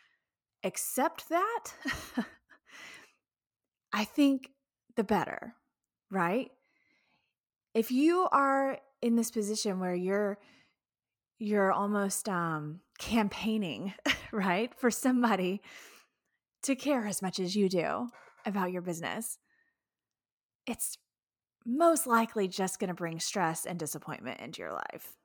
accept 0.62 1.28
that, 1.28 1.64
I 3.92 4.04
think 4.04 4.50
the 4.94 5.04
better, 5.04 5.54
right? 6.10 6.50
If 7.74 7.90
you 7.90 8.28
are 8.30 8.78
in 9.00 9.16
this 9.16 9.30
position 9.30 9.80
where 9.80 9.94
you're 9.94 10.38
you're 11.38 11.72
almost 11.72 12.28
um 12.28 12.80
campaigning, 13.00 13.92
right, 14.32 14.72
for 14.78 14.90
somebody 14.90 15.60
to 16.62 16.76
care 16.76 17.06
as 17.06 17.20
much 17.20 17.40
as 17.40 17.56
you 17.56 17.68
do 17.68 18.08
about 18.46 18.70
your 18.70 18.82
business, 18.82 19.38
it's 20.66 20.96
most 21.64 22.06
likely 22.06 22.48
just 22.48 22.78
going 22.78 22.88
to 22.88 22.94
bring 22.94 23.20
stress 23.20 23.66
and 23.66 23.78
disappointment 23.78 24.40
into 24.40 24.62
your 24.62 24.72
life 24.72 25.16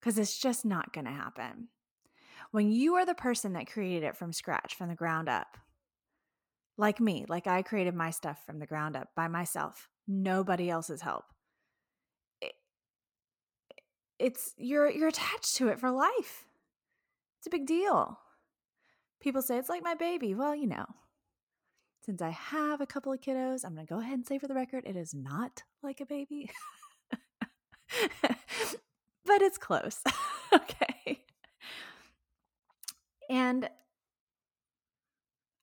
because 0.00 0.18
it's 0.18 0.38
just 0.38 0.64
not 0.64 0.92
going 0.92 1.04
to 1.06 1.10
happen. 1.10 1.68
When 2.50 2.70
you 2.70 2.94
are 2.94 3.06
the 3.06 3.14
person 3.14 3.52
that 3.52 3.70
created 3.70 4.02
it 4.02 4.16
from 4.16 4.32
scratch, 4.32 4.74
from 4.74 4.88
the 4.88 4.94
ground 4.94 5.28
up, 5.28 5.56
like 6.76 7.00
me, 7.00 7.26
like 7.28 7.46
I 7.46 7.62
created 7.62 7.94
my 7.94 8.10
stuff 8.10 8.38
from 8.44 8.58
the 8.58 8.66
ground 8.66 8.96
up 8.96 9.08
by 9.14 9.28
myself, 9.28 9.88
nobody 10.08 10.70
else's 10.70 11.02
help. 11.02 11.24
It, 12.40 12.52
it's 14.18 14.54
you're 14.56 14.90
you're 14.90 15.08
attached 15.08 15.56
to 15.56 15.68
it 15.68 15.78
for 15.78 15.90
life. 15.90 16.46
It's 17.38 17.46
a 17.46 17.50
big 17.50 17.66
deal. 17.66 18.18
People 19.20 19.42
say 19.42 19.58
it's 19.58 19.68
like 19.68 19.84
my 19.84 19.94
baby. 19.94 20.34
Well, 20.34 20.54
you 20.54 20.66
know, 20.66 20.86
since 22.04 22.22
I 22.22 22.30
have 22.30 22.80
a 22.80 22.86
couple 22.86 23.12
of 23.12 23.20
kiddos, 23.20 23.64
I'm 23.64 23.74
going 23.74 23.86
to 23.86 23.92
go 23.92 24.00
ahead 24.00 24.14
and 24.14 24.26
say 24.26 24.38
for 24.38 24.48
the 24.48 24.54
record, 24.54 24.84
it 24.86 24.96
is 24.96 25.14
not 25.14 25.62
like 25.82 26.00
a 26.00 26.06
baby. 26.06 26.50
but 28.10 29.42
it's 29.42 29.58
close. 29.58 30.00
okay. 30.54 31.22
And 33.28 33.68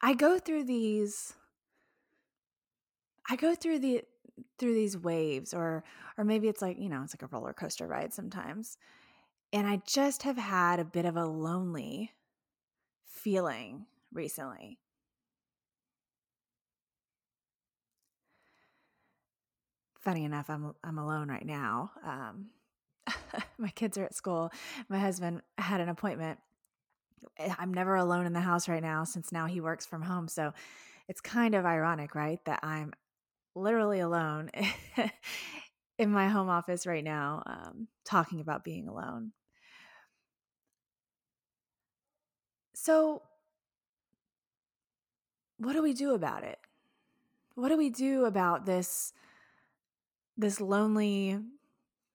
I 0.01 0.13
go 0.13 0.39
through 0.39 0.65
these 0.65 1.33
I 3.29 3.35
go 3.35 3.55
through 3.55 3.79
the 3.79 4.03
through 4.57 4.73
these 4.73 4.97
waves 4.97 5.53
or 5.53 5.83
or 6.17 6.23
maybe 6.23 6.47
it's 6.47 6.61
like, 6.61 6.79
you 6.79 6.89
know, 6.89 7.01
it's 7.03 7.13
like 7.13 7.23
a 7.23 7.35
roller 7.35 7.53
coaster 7.53 7.87
ride 7.87 8.13
sometimes. 8.13 8.77
And 9.53 9.67
I 9.67 9.81
just 9.85 10.23
have 10.23 10.37
had 10.37 10.79
a 10.79 10.85
bit 10.85 11.05
of 11.05 11.15
a 11.15 11.25
lonely 11.25 12.11
feeling 13.05 13.85
recently. 14.13 14.79
Funny 20.07 20.23
enough, 20.23 20.49
I'm 20.49 20.73
I'm 20.85 20.99
alone 20.99 21.27
right 21.27 21.45
now. 21.45 21.91
Um, 22.01 22.45
my 23.57 23.67
kids 23.67 23.97
are 23.97 24.05
at 24.05 24.15
school. 24.15 24.51
My 24.87 24.99
husband 24.99 25.41
had 25.57 25.81
an 25.81 25.89
appointment 25.89 26.39
Eh, 27.37 27.53
I'm 27.59 27.73
never 27.73 27.95
alone 27.95 28.25
in 28.25 28.31
the 28.31 28.39
house 28.39 28.69
right 28.69 28.81
now 28.81 29.03
since 29.03 29.31
now 29.33 29.47
he 29.47 29.59
works 29.61 29.85
from 29.85 30.01
home. 30.01 30.29
So 30.29 30.53
it's 31.09 31.21
kind 31.21 31.55
of 31.55 31.65
ironic, 31.65 32.15
right? 32.15 32.39
That 32.45 32.59
I'm 32.63 32.93
literally 33.55 33.99
alone 33.99 34.51
in 35.99 36.11
my 36.11 36.29
home 36.29 36.49
office 36.49 36.87
right 36.87 37.03
now, 37.03 37.43
um, 37.45 37.87
talking 38.05 38.39
about 38.41 38.63
being 38.63 38.87
alone. 38.87 39.33
So, 42.73 43.23
what 45.57 45.73
do 45.73 45.81
we 45.81 45.93
do 45.93 46.13
about 46.13 46.43
it? 46.43 46.59
What 47.55 47.69
do 47.69 47.77
we 47.77 47.89
do 47.89 48.25
about 48.25 48.65
this 48.65 49.13
this 50.37 50.61
lonely 50.61 51.39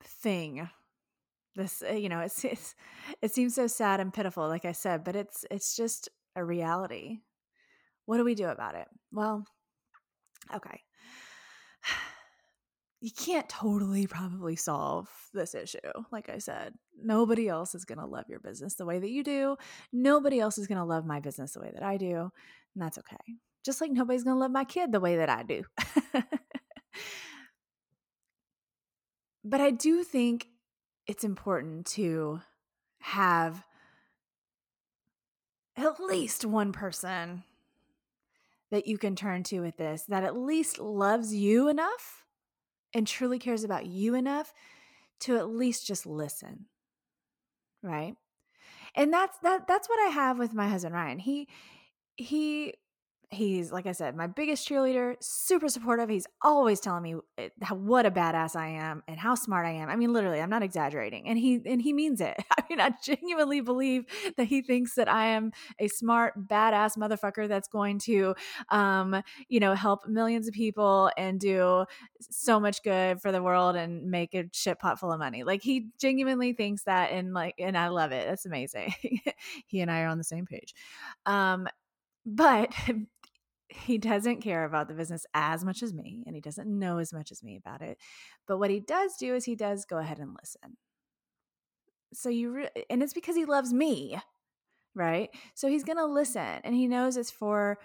thing 0.03 0.69
this 1.55 1.83
uh, 1.89 1.93
you 1.93 2.09
know 2.09 2.21
it's, 2.21 2.45
it's 2.45 2.75
it 3.21 3.33
seems 3.33 3.55
so 3.55 3.67
sad 3.67 4.01
and 4.01 4.15
pitiful 4.15 4.49
like 4.49 4.65
i 4.65 4.73
said 4.73 5.05
but 5.05 5.15
it's 5.15 5.45
it's 5.51 5.77
just 5.77 6.09
a 6.37 6.45
reality. 6.45 7.21
What 8.07 8.17
do 8.19 8.25
we 8.25 8.35
do 8.35 8.47
about 8.49 8.75
it? 8.75 8.89
Well 9.13 9.45
okay. 10.55 10.81
You 13.05 13.11
can't 13.11 13.49
totally 13.49 14.07
probably 14.07 14.55
solve 14.55 15.09
this 15.35 15.57
issue 15.57 15.79
like 16.13 16.29
i 16.29 16.39
said. 16.39 16.73
Nobody 16.97 17.49
else 17.49 17.75
is 17.75 17.85
going 17.85 17.99
to 17.99 18.07
love 18.07 18.27
your 18.29 18.39
business 18.39 18.77
the 18.77 18.87
way 18.87 19.01
that 19.01 19.11
you 19.11 19.25
do. 19.25 19.57
Nobody 19.93 20.39
else 20.39 20.57
is 20.57 20.69
going 20.69 20.79
to 20.79 20.85
love 20.85 21.05
my 21.05 21.19
business 21.19 21.55
the 21.55 21.61
way 21.61 21.73
that 21.75 21.83
i 21.83 21.97
do 21.97 22.31
and 22.75 22.83
that's 22.83 22.99
okay. 22.99 23.17
Just 23.65 23.81
like 23.81 23.91
nobody's 23.91 24.23
going 24.23 24.37
to 24.37 24.41
love 24.41 24.53
my 24.53 24.63
kid 24.63 24.93
the 24.93 25.01
way 25.01 25.17
that 25.17 25.29
i 25.29 25.43
do 25.43 25.65
but 29.45 29.61
i 29.61 29.71
do 29.71 30.03
think 30.03 30.49
it's 31.07 31.25
important 31.25 31.87
to 31.87 32.41
have 33.01 33.65
at 35.77 36.01
least 36.01 36.45
one 36.45 36.73
person 36.73 37.43
that 38.71 38.87
you 38.87 38.97
can 38.97 39.17
turn 39.17 39.43
to 39.43 39.61
with 39.61 39.77
this 39.77 40.05
that 40.05 40.25
at 40.25 40.37
least 40.37 40.79
loves 40.79 41.35
you 41.35 41.69
enough 41.69 42.25
and 42.95 43.07
truly 43.07 43.39
cares 43.39 43.65
about 43.65 43.87
you 43.87 44.15
enough 44.15 44.53
to 45.21 45.37
at 45.37 45.49
least 45.49 45.87
just 45.87 46.07
listen 46.07 46.67
right? 47.83 48.15
And 48.95 49.13
that's 49.13 49.39
that 49.39 49.67
that's 49.67 49.89
what 49.89 49.99
i 50.07 50.11
have 50.11 50.39
with 50.39 50.55
my 50.55 50.69
husband 50.69 50.95
ryan. 50.95 51.19
He 51.19 51.49
he 52.17 52.75
he's 53.33 53.73
like 53.73 53.87
I 53.87 53.93
said, 53.93 54.15
my 54.15 54.27
biggest 54.27 54.69
cheerleader, 54.69 55.17
super 55.21 55.69
supportive. 55.69 56.09
He's 56.09 56.27
always 56.43 56.81
telling 56.81 57.03
me 57.03 57.15
eh, 57.39 57.49
how, 57.63 57.77
what 57.77 58.07
a 58.07 58.11
badass 58.11 58.55
I 58.57 58.69
am 58.69 59.03
and 59.09 59.19
how 59.19 59.35
smart 59.35 59.67
I 59.67 59.71
am. 59.71 59.89
I 59.89 59.97
mean, 59.97 60.13
literally, 60.13 60.41
I'm 60.41 60.51
not 60.51 60.63
exaggerating, 60.63 61.29
and 61.29 61.39
he 61.39 61.61
and 61.65 61.81
he 61.81 61.93
means 61.93 62.21
it. 62.21 62.37
I 62.59 62.63
mean, 62.69 62.81
I 62.81 62.93
genuinely 63.03 63.61
believe 63.61 64.05
that 64.37 64.45
he 64.45 64.63
thinks 64.63 64.95
that 64.95 65.09
I 65.09 65.27
am 65.29 65.53
a 65.79 65.89
smart, 65.89 66.47
badass 66.49 66.97
motherfucker 66.99 67.49
that's 67.49 67.69
going 67.69 67.99
to, 68.01 68.35
um, 68.71 69.23
you 69.49 69.61
know, 69.61 69.75
help 69.75 70.07
millions 70.07 70.47
of 70.49 70.55
people 70.55 71.11
and 71.17 71.41
do 71.41 71.87
so 72.21 72.61
much 72.61 72.83
good 72.83 73.21
for 73.21 73.33
the 73.33 73.43
world 73.43 73.77
and 73.77 74.11
make 74.11 74.35
a 74.35 74.45
shit 74.53 74.79
pot 74.79 75.01
full 75.01 75.13
of 75.13 75.19
money. 75.19 75.43
Like 75.45 75.63
he 75.63 75.89
genuinely 76.01 76.53
thinks 76.53 76.85
that, 76.85 77.13
and 77.13 77.33
like, 77.33 77.55
and 77.59 77.77
I 77.77 77.89
love 77.89 78.13
it. 78.13 78.27
That's 78.29 78.47
amazing. 78.47 78.95
he 79.67 79.81
and 79.81 79.91
I 79.91 80.03
are 80.03 80.09
on 80.09 80.19
the 80.19 80.25
same 80.25 80.47
page. 80.47 80.75
Um, 81.27 81.67
but 82.25 82.73
he 83.75 83.99
doesn't 83.99 84.41
care 84.41 84.65
about 84.65 84.89
the 84.89 84.95
business 84.95 85.25
as 85.35 85.65
much 85.65 85.83
as 85.83 85.93
me 85.93 86.23
and 86.27 86.35
he 86.35 86.41
doesn't 86.41 86.69
know 86.69 86.99
as 86.99 87.13
much 87.13 87.31
as 87.31 87.43
me 87.43 87.57
about 87.57 87.83
it. 87.83 87.99
But 88.47 88.59
what 88.59 88.71
he 88.71 88.81
does 88.81 89.17
do 89.19 89.35
is 89.35 89.45
he 89.45 89.55
does 89.57 89.85
go 89.85 89.99
ahead 89.99 90.19
and 90.19 90.37
listen. 90.41 90.77
So 92.15 92.29
you 92.29 92.53
re- 92.53 92.85
and 92.91 93.03
it's 93.03 93.15
because 93.15 93.37
he 93.37 93.45
loves 93.45 93.73
me, 93.73 94.19
right? 94.95 95.31
So 95.55 95.69
he's 95.69 95.85
going 95.85 95.99
to 95.99 96.07
listen 96.07 96.61
and 96.65 96.75
he 96.75 96.87
knows 96.87 97.17
it's 97.17 97.31
for 97.31 97.79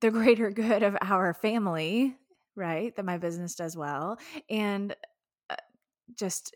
the 0.00 0.10
greater 0.12 0.50
good 0.50 0.82
of 0.82 0.96
our 1.00 1.34
family, 1.34 2.16
right? 2.54 2.94
That 2.96 3.04
my 3.04 3.18
business 3.18 3.54
does 3.54 3.76
well 3.76 4.18
and 4.48 4.94
uh, 5.50 5.56
just 6.14 6.54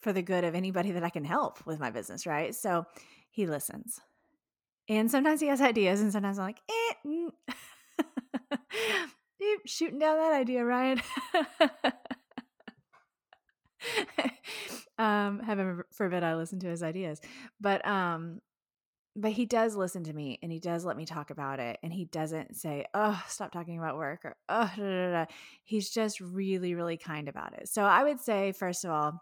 for 0.00 0.12
the 0.12 0.22
good 0.22 0.44
of 0.44 0.54
anybody 0.54 0.92
that 0.92 1.02
I 1.02 1.10
can 1.10 1.24
help 1.24 1.64
with 1.66 1.80
my 1.80 1.90
business, 1.90 2.26
right? 2.26 2.54
So 2.54 2.84
he 3.30 3.46
listens. 3.46 4.00
And 4.88 5.10
sometimes 5.10 5.40
he 5.40 5.46
has 5.46 5.62
ideas, 5.62 6.02
and 6.02 6.12
sometimes 6.12 6.38
I'm 6.38 6.44
like, 6.44 6.60
eh. 6.68 6.83
shooting 9.66 9.98
down 9.98 10.18
that 10.18 10.32
idea, 10.32 10.64
Ryan. 10.64 11.00
um, 14.98 15.40
heaven 15.40 15.82
forbid 15.92 16.22
I 16.22 16.34
listen 16.34 16.60
to 16.60 16.68
his 16.68 16.82
ideas, 16.82 17.20
but 17.60 17.86
um, 17.86 18.40
but 19.16 19.32
he 19.32 19.46
does 19.46 19.76
listen 19.76 20.04
to 20.04 20.12
me 20.12 20.38
and 20.42 20.50
he 20.50 20.58
does 20.58 20.84
let 20.84 20.96
me 20.96 21.04
talk 21.04 21.30
about 21.30 21.60
it 21.60 21.78
and 21.82 21.92
he 21.92 22.04
doesn't 22.06 22.56
say 22.56 22.84
oh 22.94 23.20
stop 23.28 23.52
talking 23.52 23.78
about 23.78 23.96
work 23.96 24.24
or 24.24 24.36
oh 24.48 24.70
da, 24.76 24.82
da, 24.82 25.12
da. 25.12 25.24
he's 25.62 25.90
just 25.90 26.20
really 26.20 26.74
really 26.74 26.96
kind 26.96 27.28
about 27.28 27.54
it 27.54 27.68
so 27.68 27.84
i 27.84 28.02
would 28.02 28.20
say 28.20 28.52
first 28.52 28.84
of 28.84 28.90
all 28.90 29.20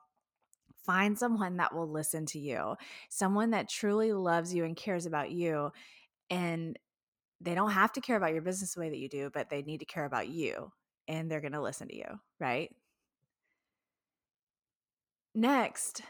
find 0.87 1.19
someone 1.19 1.59
that 1.59 1.75
will 1.75 1.89
listen 1.89 2.27
to 2.27 2.39
you 2.39 2.75
someone 3.09 3.51
that 3.51 3.69
truly 3.69 4.13
loves 4.13 4.55
you 4.55 4.65
and 4.65 4.77
cares 4.77 5.07
about 5.07 5.31
you 5.31 5.71
and 6.31 6.79
they 7.43 7.55
don't 7.55 7.71
have 7.73 7.93
to 7.93 8.01
care 8.01 8.17
about 8.17 8.33
your 8.33 8.43
business 8.43 8.75
the 8.75 8.81
way 8.81 8.91
that 8.91 8.99
you 8.99 9.09
do 9.09 9.31
but 9.33 9.51
they 9.51 9.63
need 9.63 9.79
to 9.79 9.85
care 9.85 10.05
about 10.05 10.29
you 10.29 10.71
and 11.09 11.31
they're 11.31 11.41
going 11.41 11.53
to 11.53 11.61
listen 11.61 11.89
to 11.89 11.97
you 11.97 12.21
right 12.41 12.75
next 15.35 16.03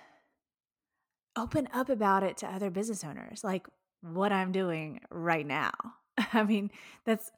open 1.36 1.68
up 1.72 1.88
about 1.88 2.22
it 2.22 2.36
to 2.36 2.46
other 2.46 2.70
business 2.70 3.04
owners 3.04 3.42
like 3.42 3.66
what 4.00 4.32
i'm 4.32 4.52
doing 4.52 5.00
right 5.10 5.46
now 5.46 5.72
i 6.32 6.42
mean 6.42 6.70
that's 7.04 7.30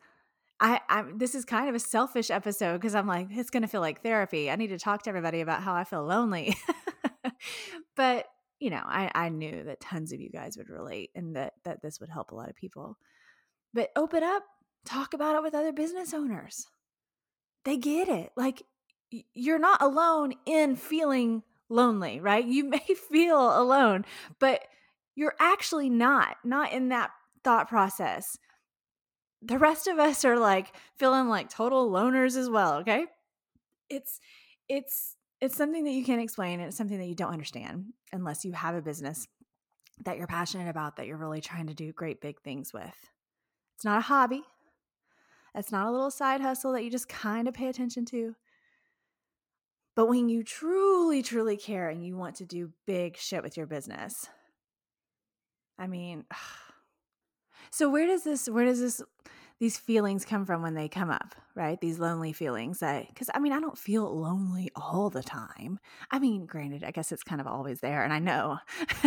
I, 0.60 0.80
I'm 0.88 1.18
this 1.18 1.34
is 1.34 1.44
kind 1.44 1.68
of 1.68 1.74
a 1.74 1.80
selfish 1.80 2.30
episode 2.30 2.80
because 2.80 2.94
I'm 2.94 3.06
like 3.06 3.26
it's 3.30 3.50
going 3.50 3.62
to 3.62 3.68
feel 3.68 3.80
like 3.80 4.02
therapy. 4.02 4.50
I 4.50 4.56
need 4.56 4.68
to 4.68 4.78
talk 4.78 5.02
to 5.02 5.10
everybody 5.10 5.40
about 5.40 5.62
how 5.62 5.74
I 5.74 5.84
feel 5.84 6.04
lonely. 6.04 6.56
but 7.96 8.26
you 8.60 8.70
know, 8.70 8.82
I, 8.82 9.10
I 9.14 9.28
knew 9.28 9.64
that 9.64 9.80
tons 9.80 10.12
of 10.12 10.20
you 10.20 10.30
guys 10.30 10.56
would 10.56 10.70
relate 10.70 11.10
and 11.14 11.36
that 11.36 11.54
that 11.64 11.82
this 11.82 12.00
would 12.00 12.08
help 12.08 12.30
a 12.30 12.34
lot 12.34 12.48
of 12.48 12.56
people. 12.56 12.96
But 13.74 13.90
open 13.96 14.22
up, 14.22 14.44
talk 14.86 15.12
about 15.12 15.34
it 15.34 15.42
with 15.42 15.54
other 15.54 15.72
business 15.72 16.14
owners. 16.14 16.66
They 17.64 17.76
get 17.76 18.08
it. 18.08 18.30
Like 18.36 18.62
you're 19.34 19.58
not 19.58 19.82
alone 19.82 20.34
in 20.46 20.76
feeling 20.76 21.42
lonely, 21.68 22.20
right? 22.20 22.44
You 22.44 22.64
may 22.70 22.86
feel 23.10 23.60
alone, 23.60 24.04
but 24.38 24.64
you're 25.16 25.34
actually 25.38 25.90
not, 25.90 26.36
not 26.44 26.72
in 26.72 26.88
that 26.88 27.10
thought 27.42 27.68
process. 27.68 28.38
The 29.42 29.58
rest 29.58 29.86
of 29.86 29.98
us 29.98 30.24
are 30.24 30.38
like 30.38 30.74
feeling 30.96 31.28
like 31.28 31.50
total 31.50 31.90
loners 31.90 32.36
as 32.36 32.48
well, 32.48 32.76
okay? 32.76 33.06
It's 33.90 34.20
it's 34.68 35.16
it's 35.40 35.56
something 35.56 35.84
that 35.84 35.90
you 35.90 36.04
can't 36.04 36.22
explain 36.22 36.60
it's 36.60 36.76
something 36.76 36.96
that 36.96 37.06
you 37.06 37.14
don't 37.14 37.32
understand 37.32 37.92
unless 38.12 38.46
you 38.46 38.52
have 38.52 38.74
a 38.74 38.80
business 38.80 39.28
that 40.06 40.16
you're 40.16 40.26
passionate 40.26 40.70
about 40.70 40.96
that 40.96 41.06
you're 41.06 41.18
really 41.18 41.42
trying 41.42 41.66
to 41.66 41.74
do 41.74 41.92
great 41.92 42.20
big 42.22 42.40
things 42.40 42.72
with. 42.72 43.10
It's 43.74 43.84
not 43.84 43.98
a 43.98 44.02
hobby. 44.02 44.42
It's 45.54 45.70
not 45.70 45.86
a 45.86 45.90
little 45.90 46.10
side 46.10 46.40
hustle 46.40 46.72
that 46.72 46.82
you 46.82 46.90
just 46.90 47.08
kind 47.08 47.46
of 47.46 47.54
pay 47.54 47.68
attention 47.68 48.04
to. 48.06 48.34
But 49.94 50.06
when 50.06 50.28
you 50.28 50.42
truly, 50.42 51.22
truly 51.22 51.56
care 51.56 51.88
and 51.88 52.04
you 52.04 52.16
want 52.16 52.36
to 52.36 52.44
do 52.44 52.72
big 52.86 53.16
shit 53.16 53.42
with 53.42 53.56
your 53.56 53.66
business, 53.66 54.28
I 55.78 55.86
mean, 55.86 56.24
so 57.70 57.88
where 57.88 58.06
does 58.06 58.24
this, 58.24 58.48
where 58.48 58.64
does 58.64 58.80
this, 58.80 59.00
these 59.60 59.78
feelings 59.78 60.24
come 60.24 60.44
from 60.44 60.62
when 60.62 60.74
they 60.74 60.88
come 60.88 61.10
up, 61.10 61.36
right? 61.54 61.80
These 61.80 62.00
lonely 62.00 62.32
feelings 62.32 62.80
that, 62.80 63.06
because 63.06 63.30
I 63.32 63.38
mean, 63.38 63.52
I 63.52 63.60
don't 63.60 63.78
feel 63.78 64.04
lonely 64.18 64.70
all 64.74 65.10
the 65.10 65.22
time. 65.22 65.78
I 66.10 66.18
mean, 66.18 66.46
granted, 66.46 66.82
I 66.82 66.90
guess 66.90 67.12
it's 67.12 67.22
kind 67.22 67.40
of 67.40 67.46
always 67.46 67.78
there. 67.78 68.02
And 68.02 68.12
I 68.12 68.18
know, 68.18 68.58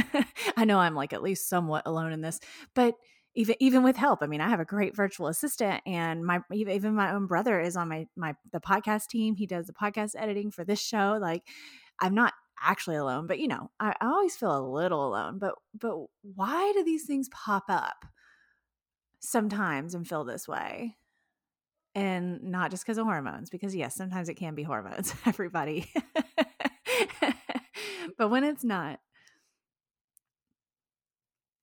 I 0.57 0.63
know 0.63 0.79
I'm 0.79 0.95
like 0.95 1.11
at 1.11 1.21
least 1.21 1.49
somewhat 1.49 1.83
alone 1.85 2.13
in 2.13 2.21
this, 2.21 2.39
but 2.73 2.95
even 3.37 3.55
even 3.59 3.83
with 3.83 3.95
help. 3.95 4.23
I 4.23 4.27
mean, 4.27 4.41
I 4.41 4.49
have 4.49 4.59
a 4.59 4.65
great 4.65 4.95
virtual 4.95 5.27
assistant, 5.27 5.81
and 5.85 6.25
my 6.25 6.41
even 6.51 6.95
my 6.95 7.13
own 7.13 7.27
brother 7.27 7.61
is 7.61 7.77
on 7.77 7.87
my 7.87 8.07
my 8.15 8.35
the 8.51 8.59
podcast 8.59 9.07
team. 9.09 9.35
He 9.35 9.45
does 9.45 9.67
the 9.67 9.73
podcast 9.73 10.15
editing 10.17 10.49
for 10.49 10.65
this 10.65 10.81
show. 10.81 11.19
Like, 11.21 11.43
I'm 12.01 12.15
not 12.15 12.33
actually 12.61 12.95
alone, 12.95 13.27
but 13.27 13.37
you 13.37 13.47
know, 13.47 13.69
I, 13.79 13.93
I 14.01 14.07
always 14.07 14.35
feel 14.35 14.57
a 14.57 14.67
little 14.67 15.07
alone. 15.07 15.37
But 15.37 15.53
but 15.79 15.97
why 16.23 16.73
do 16.75 16.83
these 16.83 17.05
things 17.05 17.29
pop 17.29 17.65
up 17.69 18.05
sometimes 19.19 19.93
and 19.93 20.07
feel 20.07 20.23
this 20.23 20.47
way? 20.47 20.97
And 21.93 22.41
not 22.41 22.71
just 22.71 22.83
because 22.83 22.97
of 22.97 23.05
hormones, 23.05 23.51
because 23.51 23.75
yes, 23.75 23.95
sometimes 23.95 24.29
it 24.29 24.35
can 24.35 24.55
be 24.55 24.63
hormones, 24.63 25.13
everybody. 25.27 25.91
but 28.17 28.29
when 28.29 28.43
it's 28.43 28.63
not, 28.63 28.99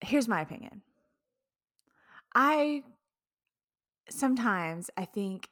here's 0.01 0.29
my 0.29 0.41
opinion 0.41 0.83
I 2.35 2.83
sometimes 4.11 4.91
I 4.97 5.05
think 5.05 5.49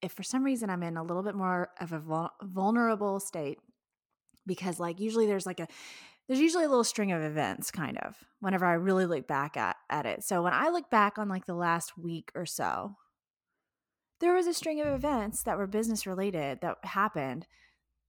if 0.00 0.12
for 0.12 0.22
some 0.22 0.44
reason 0.44 0.70
I'm 0.70 0.82
in 0.82 0.96
a 0.96 1.02
little 1.02 1.22
bit 1.22 1.34
more 1.34 1.70
of 1.80 1.92
a 1.92 2.30
vulnerable 2.42 3.20
state 3.20 3.58
because 4.46 4.80
like 4.80 5.00
usually 5.00 5.26
there's 5.26 5.46
like 5.46 5.60
a 5.60 5.68
there's 6.28 6.40
usually 6.40 6.64
a 6.64 6.68
little 6.68 6.84
string 6.84 7.12
of 7.12 7.22
events 7.22 7.70
kind 7.70 7.98
of 7.98 8.16
whenever 8.40 8.64
I 8.64 8.74
really 8.74 9.06
look 9.06 9.26
back 9.26 9.56
at 9.56 9.76
at 9.90 10.06
it. 10.06 10.24
So 10.24 10.42
when 10.42 10.52
I 10.52 10.70
look 10.70 10.90
back 10.90 11.18
on 11.18 11.28
like 11.28 11.46
the 11.46 11.54
last 11.54 11.98
week 11.98 12.30
or 12.34 12.46
so, 12.46 12.96
there 14.20 14.34
was 14.34 14.46
a 14.46 14.54
string 14.54 14.80
of 14.80 14.86
events 14.86 15.42
that 15.42 15.58
were 15.58 15.66
business 15.66 16.06
related 16.06 16.60
that 16.62 16.78
happened 16.84 17.46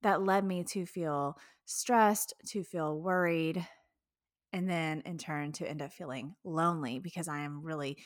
that 0.02 0.22
led 0.22 0.44
me 0.44 0.62
to 0.64 0.86
feel 0.86 1.36
stressed, 1.64 2.34
to 2.48 2.62
feel 2.62 3.00
worried, 3.00 3.66
and 4.54 4.70
then 4.70 5.02
in 5.04 5.18
turn 5.18 5.50
to 5.50 5.68
end 5.68 5.82
up 5.82 5.92
feeling 5.92 6.36
lonely 6.44 7.00
because 7.00 7.26
I 7.26 7.40
am 7.40 7.62
really, 7.62 7.98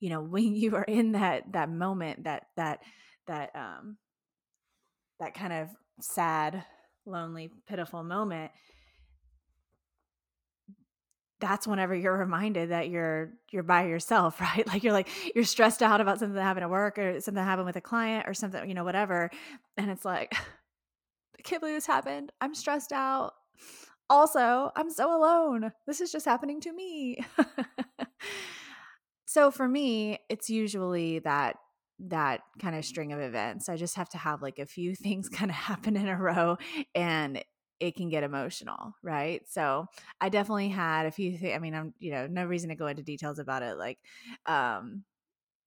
you 0.00 0.08
know, 0.08 0.20
when 0.28 0.54
you 0.56 0.74
are 0.74 0.82
in 0.82 1.12
that 1.12 1.52
that 1.52 1.70
moment 1.70 2.24
that 2.24 2.46
that 2.56 2.80
that 3.28 3.50
um 3.54 3.98
that 5.20 5.34
kind 5.34 5.52
of 5.52 5.68
sad, 6.00 6.64
lonely, 7.04 7.50
pitiful 7.68 8.02
moment, 8.02 8.50
that's 11.38 11.66
whenever 11.66 11.94
you're 11.94 12.16
reminded 12.16 12.70
that 12.70 12.88
you're 12.88 13.34
you're 13.50 13.62
by 13.62 13.86
yourself 13.86 14.40
right? 14.40 14.66
Like 14.66 14.82
you're 14.82 14.94
like 14.94 15.08
you're 15.34 15.44
stressed 15.44 15.82
out 15.82 16.00
about 16.00 16.18
something 16.18 16.34
that 16.34 16.42
happened 16.42 16.64
at 16.64 16.70
work 16.70 16.98
or 16.98 17.20
something 17.20 17.44
happened 17.44 17.66
with 17.66 17.76
a 17.76 17.82
client 17.82 18.26
or 18.26 18.32
something 18.32 18.66
you 18.66 18.74
know 18.74 18.84
whatever 18.84 19.30
and 19.76 19.90
it's 19.90 20.04
like 20.04 20.32
i 21.38 21.42
can't 21.42 21.60
believe 21.60 21.76
this 21.76 21.86
happened. 21.86 22.32
I'm 22.40 22.54
stressed 22.54 22.92
out 22.92 23.32
also, 24.10 24.72
I'm 24.76 24.90
so 24.90 25.16
alone. 25.16 25.72
This 25.86 26.00
is 26.00 26.12
just 26.12 26.26
happening 26.26 26.60
to 26.62 26.72
me. 26.72 27.24
so 29.26 29.50
for 29.50 29.68
me, 29.68 30.18
it's 30.28 30.50
usually 30.50 31.20
that 31.20 31.56
that 32.00 32.40
kind 32.58 32.74
of 32.74 32.84
string 32.84 33.12
of 33.12 33.20
events. 33.20 33.68
I 33.68 33.76
just 33.76 33.96
have 33.96 34.08
to 34.10 34.18
have 34.18 34.42
like 34.42 34.58
a 34.58 34.66
few 34.66 34.94
things 34.96 35.28
kind 35.28 35.50
of 35.50 35.56
happen 35.56 35.96
in 35.96 36.08
a 36.08 36.16
row 36.16 36.56
and 36.94 37.42
it 37.78 37.94
can 37.94 38.10
get 38.10 38.24
emotional, 38.24 38.94
right? 39.02 39.42
So 39.48 39.86
I 40.20 40.28
definitely 40.28 40.68
had 40.68 41.06
a 41.06 41.10
few 41.10 41.38
things. 41.38 41.54
I 41.54 41.58
mean, 41.58 41.74
I'm, 41.74 41.94
you 41.98 42.10
know, 42.10 42.26
no 42.26 42.44
reason 42.44 42.68
to 42.68 42.74
go 42.74 42.86
into 42.88 43.02
details 43.02 43.38
about 43.38 43.62
it, 43.62 43.78
like, 43.78 43.98
um, 44.44 45.04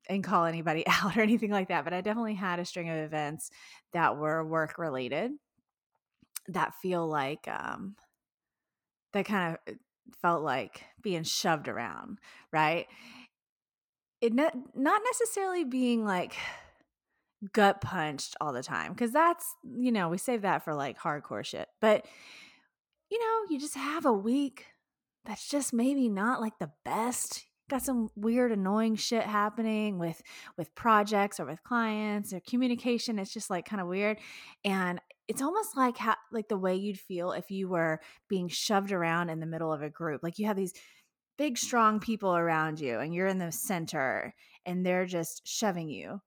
and 0.10 0.24
call 0.24 0.46
anybody 0.46 0.86
out 0.88 1.18
or 1.18 1.22
anything 1.22 1.52
like 1.52 1.70
that. 1.70 1.84
But 1.86 1.94
I 1.94 2.02
definitely 2.02 2.36
had 2.36 2.60
a 2.60 2.66
string 2.66 2.90
of 2.90 2.98
events 2.98 3.50
that 3.94 4.18
were 4.18 4.46
work 4.46 4.78
related 4.78 5.32
that 6.50 6.74
feel 6.82 7.08
like, 7.08 7.48
um, 7.48 7.96
that 9.14 9.26
kind 9.26 9.58
of 9.68 9.74
uh, 9.74 9.78
felt 10.22 10.44
like 10.44 10.84
being 11.02 11.24
shoved 11.24 11.68
around, 11.68 12.20
right? 12.52 12.88
It 14.22 14.34
ne- 14.34 14.52
not 14.76 15.02
necessarily 15.06 15.64
being 15.64 16.06
like 16.06 16.36
gut 17.52 17.82
punched 17.82 18.36
all 18.40 18.54
the 18.54 18.64
time 18.64 18.94
because 18.94 19.12
that's 19.12 19.56
you 19.64 19.92
know 19.92 20.08
we 20.08 20.18
save 20.18 20.44
that 20.44 20.64
for 20.64 20.74
like 20.74 20.98
hardcore 20.98 21.44
shit 21.44 21.68
but 21.82 22.06
you 23.10 23.20
know 23.20 23.42
you 23.50 23.60
just 23.60 23.76
have 23.76 24.06
a 24.06 24.14
week 24.14 24.68
that's 25.26 25.50
just 25.50 25.74
maybe 25.74 26.08
not 26.08 26.40
like 26.40 26.58
the 26.60 26.72
best 26.86 27.46
got 27.70 27.82
some 27.82 28.10
weird 28.16 28.52
annoying 28.52 28.96
shit 28.96 29.24
happening 29.24 30.00
with 30.00 30.22
with 30.58 30.74
projects 30.74 31.40
or 31.40 31.46
with 31.46 31.62
clients 31.64 32.32
or 32.32 32.40
communication 32.48 33.20
it's 33.20 33.34
just 33.34 33.50
like 33.50 33.66
kind 33.66 33.82
of 33.82 33.88
weird 33.88 34.18
and 34.64 35.02
it's 35.28 35.42
almost 35.42 35.78
like 35.78 35.98
how 35.98 36.16
like 36.32 36.48
the 36.48 36.58
way 36.58 36.76
you'd 36.76 37.00
feel 37.00 37.32
if 37.32 37.50
you 37.50 37.68
were 37.68 38.00
being 38.28 38.48
shoved 38.48 38.92
around 38.92 39.30
in 39.30 39.40
the 39.40 39.46
middle 39.46 39.72
of 39.72 39.82
a 39.82 39.90
group 39.90 40.22
like 40.24 40.38
you 40.38 40.46
have 40.46 40.58
these 40.58 40.74
big 41.38 41.58
strong 41.58 42.00
people 42.00 42.36
around 42.36 42.80
you 42.80 43.00
and 43.00 43.14
you're 43.14 43.28
in 43.28 43.40
the 43.40 43.52
center 43.52 44.34
and 44.66 44.86
they're 44.86 45.06
just 45.06 45.42
shoving 45.46 45.90
you 45.90 46.22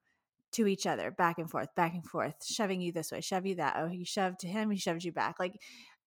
to 0.52 0.66
each 0.66 0.86
other 0.86 1.10
back 1.10 1.38
and 1.38 1.50
forth 1.50 1.68
back 1.76 1.94
and 1.94 2.04
forth 2.04 2.34
shoving 2.44 2.80
you 2.80 2.90
this 2.90 3.12
way 3.12 3.20
shove 3.20 3.46
you 3.46 3.54
that 3.54 3.76
oh 3.78 3.86
he 3.86 4.04
shoved 4.04 4.38
to 4.40 4.48
him 4.48 4.70
he 4.70 4.78
shoved 4.78 5.04
you 5.04 5.12
back 5.12 5.38
like 5.38 5.60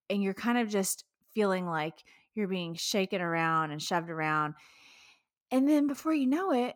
and 0.09 0.23
you're 0.23 0.33
kind 0.33 0.57
of 0.57 0.69
just 0.69 1.05
feeling 1.33 1.67
like 1.67 2.03
you're 2.35 2.47
being 2.47 2.75
shaken 2.75 3.21
around 3.21 3.71
and 3.71 3.81
shoved 3.81 4.09
around. 4.09 4.55
And 5.51 5.67
then 5.67 5.87
before 5.87 6.13
you 6.13 6.27
know 6.27 6.51
it 6.51 6.75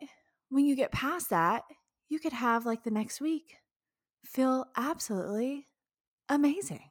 when 0.50 0.66
you 0.66 0.76
get 0.76 0.92
past 0.92 1.30
that 1.30 1.64
you 2.10 2.20
could 2.20 2.34
have 2.34 2.66
like 2.66 2.84
the 2.84 2.92
next 2.92 3.22
week 3.22 3.56
feel 4.24 4.66
absolutely 4.76 5.68
amazing. 6.34 6.90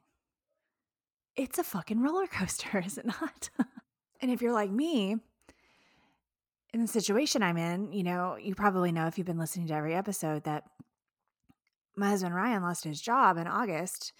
It's 1.35 1.57
a 1.57 1.63
fucking 1.63 2.01
roller 2.01 2.27
coaster, 2.27 2.79
is 2.85 2.97
it 2.97 3.05
not? 3.05 3.49
and 4.21 4.31
if 4.31 4.41
you're 4.41 4.53
like 4.53 4.71
me, 4.71 5.17
in 6.73 6.81
the 6.81 6.87
situation 6.87 7.43
I'm 7.43 7.57
in, 7.57 7.91
you 7.91 8.03
know, 8.03 8.35
you 8.35 8.55
probably 8.55 8.91
know 8.91 9.05
if 9.07 9.17
you've 9.17 9.27
been 9.27 9.37
listening 9.37 9.67
to 9.67 9.75
every 9.75 9.93
episode 9.93 10.43
that 10.45 10.63
my 11.95 12.09
husband 12.09 12.33
Ryan 12.33 12.63
lost 12.63 12.83
his 12.83 12.99
job 12.99 13.37
in 13.37 13.45
August, 13.45 14.13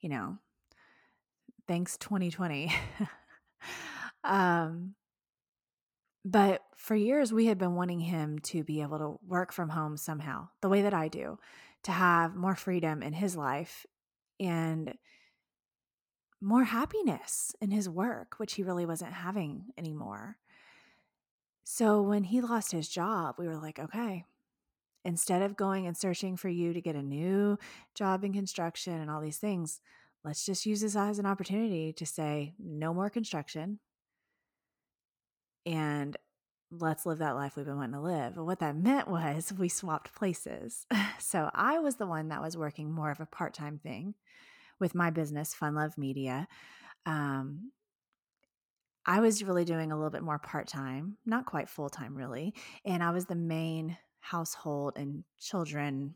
you 0.00 0.08
know, 0.08 0.38
thanks 1.68 1.96
2020. 1.98 2.72
um 4.24 4.94
But 6.24 6.62
for 6.76 6.96
years, 6.96 7.32
we 7.32 7.46
had 7.46 7.58
been 7.58 7.76
wanting 7.76 8.00
him 8.00 8.40
to 8.40 8.64
be 8.64 8.82
able 8.82 8.98
to 8.98 9.18
work 9.24 9.52
from 9.52 9.68
home 9.68 9.96
somehow, 9.96 10.48
the 10.62 10.68
way 10.68 10.82
that 10.82 10.94
I 10.94 11.06
do, 11.06 11.38
to 11.84 11.92
have 11.92 12.34
more 12.34 12.56
freedom 12.56 13.02
in 13.02 13.12
his 13.12 13.36
life 13.36 13.86
and 14.40 14.94
more 16.40 16.64
happiness 16.64 17.54
in 17.60 17.70
his 17.70 17.88
work, 17.88 18.34
which 18.38 18.54
he 18.54 18.62
really 18.62 18.86
wasn't 18.86 19.12
having 19.12 19.66
anymore. 19.76 20.38
So 21.64 22.00
when 22.00 22.24
he 22.24 22.40
lost 22.40 22.72
his 22.72 22.88
job, 22.88 23.36
we 23.38 23.46
were 23.46 23.58
like, 23.58 23.78
okay, 23.78 24.24
instead 25.04 25.42
of 25.42 25.56
going 25.56 25.86
and 25.86 25.96
searching 25.96 26.36
for 26.36 26.48
you 26.48 26.72
to 26.72 26.80
get 26.80 26.96
a 26.96 27.02
new 27.02 27.58
job 27.94 28.24
in 28.24 28.32
construction 28.32 28.94
and 28.94 29.10
all 29.10 29.20
these 29.20 29.38
things, 29.38 29.80
let's 30.24 30.44
just 30.44 30.66
use 30.66 30.80
this 30.80 30.96
as 30.96 31.18
an 31.18 31.26
opportunity 31.26 31.92
to 31.92 32.06
say, 32.06 32.54
no 32.58 32.94
more 32.94 33.10
construction. 33.10 33.78
And 35.66 36.16
let's 36.70 37.04
live 37.04 37.18
that 37.18 37.34
life 37.34 37.56
we've 37.56 37.66
been 37.66 37.76
wanting 37.76 37.94
to 37.94 38.00
live. 38.00 38.36
And 38.36 38.46
what 38.46 38.60
that 38.60 38.76
meant 38.76 39.08
was 39.08 39.52
we 39.52 39.68
swapped 39.68 40.14
places. 40.14 40.86
So 41.22 41.50
I 41.54 41.78
was 41.80 41.96
the 41.96 42.06
one 42.06 42.28
that 42.28 42.42
was 42.42 42.56
working 42.56 42.90
more 42.90 43.10
of 43.10 43.20
a 43.20 43.26
part 43.26 43.52
time 43.52 43.78
thing 43.78 44.14
with 44.80 44.94
my 44.94 45.10
business, 45.10 45.52
Fun 45.52 45.74
Love 45.74 45.98
Media. 45.98 46.48
Um, 47.04 47.72
I 49.04 49.20
was 49.20 49.44
really 49.44 49.64
doing 49.64 49.92
a 49.92 49.96
little 49.96 50.10
bit 50.10 50.22
more 50.22 50.38
part 50.38 50.66
time, 50.66 51.18
not 51.26 51.44
quite 51.44 51.68
full 51.68 51.90
time, 51.90 52.16
really. 52.16 52.54
And 52.86 53.02
I 53.02 53.10
was 53.10 53.26
the 53.26 53.34
main 53.34 53.98
household 54.20 54.94
and 54.96 55.24
children 55.38 56.14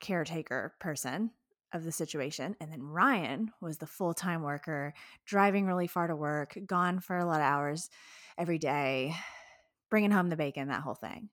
caretaker 0.00 0.74
person 0.80 1.30
of 1.72 1.84
the 1.84 1.92
situation. 1.92 2.56
And 2.60 2.70
then 2.70 2.82
Ryan 2.82 3.52
was 3.60 3.78
the 3.78 3.86
full 3.86 4.14
time 4.14 4.42
worker, 4.42 4.94
driving 5.24 5.66
really 5.66 5.86
far 5.86 6.06
to 6.06 6.16
work, 6.16 6.56
gone 6.66 7.00
for 7.00 7.16
a 7.16 7.26
lot 7.26 7.40
of 7.40 7.46
hours 7.46 7.90
every 8.38 8.58
day, 8.58 9.14
bringing 9.90 10.10
home 10.10 10.28
the 10.28 10.36
bacon, 10.36 10.68
that 10.68 10.82
whole 10.82 10.94
thing. 10.94 11.28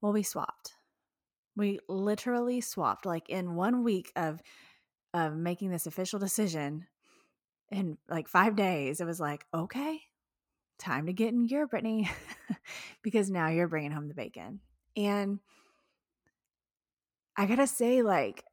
Well, 0.00 0.12
we 0.12 0.22
swapped. 0.22 0.72
We 1.56 1.78
literally 1.88 2.60
swapped. 2.60 3.06
Like 3.06 3.28
in 3.28 3.54
one 3.54 3.84
week 3.84 4.12
of 4.16 4.40
of 5.12 5.36
making 5.36 5.70
this 5.70 5.86
official 5.86 6.18
decision, 6.18 6.86
in 7.70 7.98
like 8.08 8.28
five 8.28 8.56
days, 8.56 9.00
it 9.00 9.06
was 9.06 9.20
like, 9.20 9.44
okay, 9.54 10.00
time 10.78 11.06
to 11.06 11.12
get 11.12 11.32
in 11.32 11.46
gear, 11.46 11.66
Britney, 11.68 12.08
because 13.02 13.30
now 13.30 13.48
you're 13.48 13.68
bringing 13.68 13.92
home 13.92 14.08
the 14.08 14.14
bacon. 14.14 14.60
And 14.96 15.40
I 17.36 17.46
gotta 17.46 17.66
say, 17.66 18.02
like, 18.02 18.44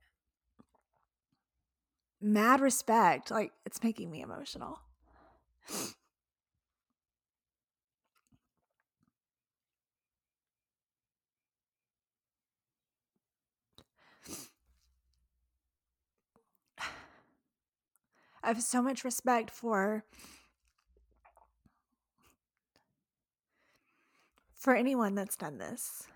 mad 2.22 2.60
respect. 2.62 3.32
Like, 3.32 3.52
it's 3.66 3.84
making 3.84 4.12
me 4.12 4.22
emotional. 4.22 4.80
I 18.44 18.48
have 18.48 18.62
so 18.64 18.82
much 18.82 19.04
respect 19.04 19.52
for 19.52 20.04
for 24.56 24.76
anyone 24.76 25.16
that's 25.16 25.36
done 25.36 25.58
this. 25.58 26.08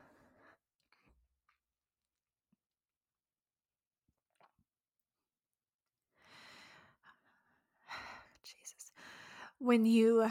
When 9.59 9.85
you 9.85 10.29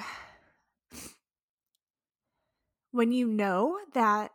when 2.93 3.11
you 3.11 3.27
know 3.27 3.79
that 3.95 4.31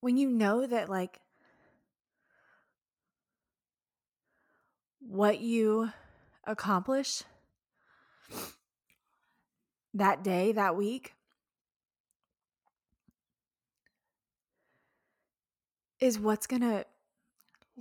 when 0.00 0.16
you 0.16 0.30
know 0.30 0.66
that 0.66 0.88
like 0.88 1.20
what 5.00 5.40
you 5.40 5.90
accomplish 6.44 7.22
that 9.94 10.22
day, 10.22 10.52
that 10.52 10.76
week, 10.76 11.14
is 15.98 16.18
what's 16.18 16.46
going 16.46 16.62
to 16.62 16.86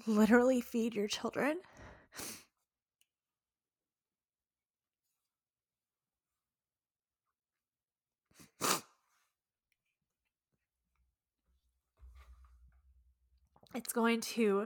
literally 0.07 0.62
feed 0.62 0.93
your 0.93 1.07
children. 1.07 1.59
It's 13.75 13.93
going 13.93 14.21
to 14.21 14.65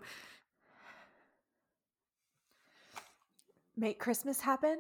make 3.75 3.99
Christmas 3.99 4.39
happen. 4.41 4.77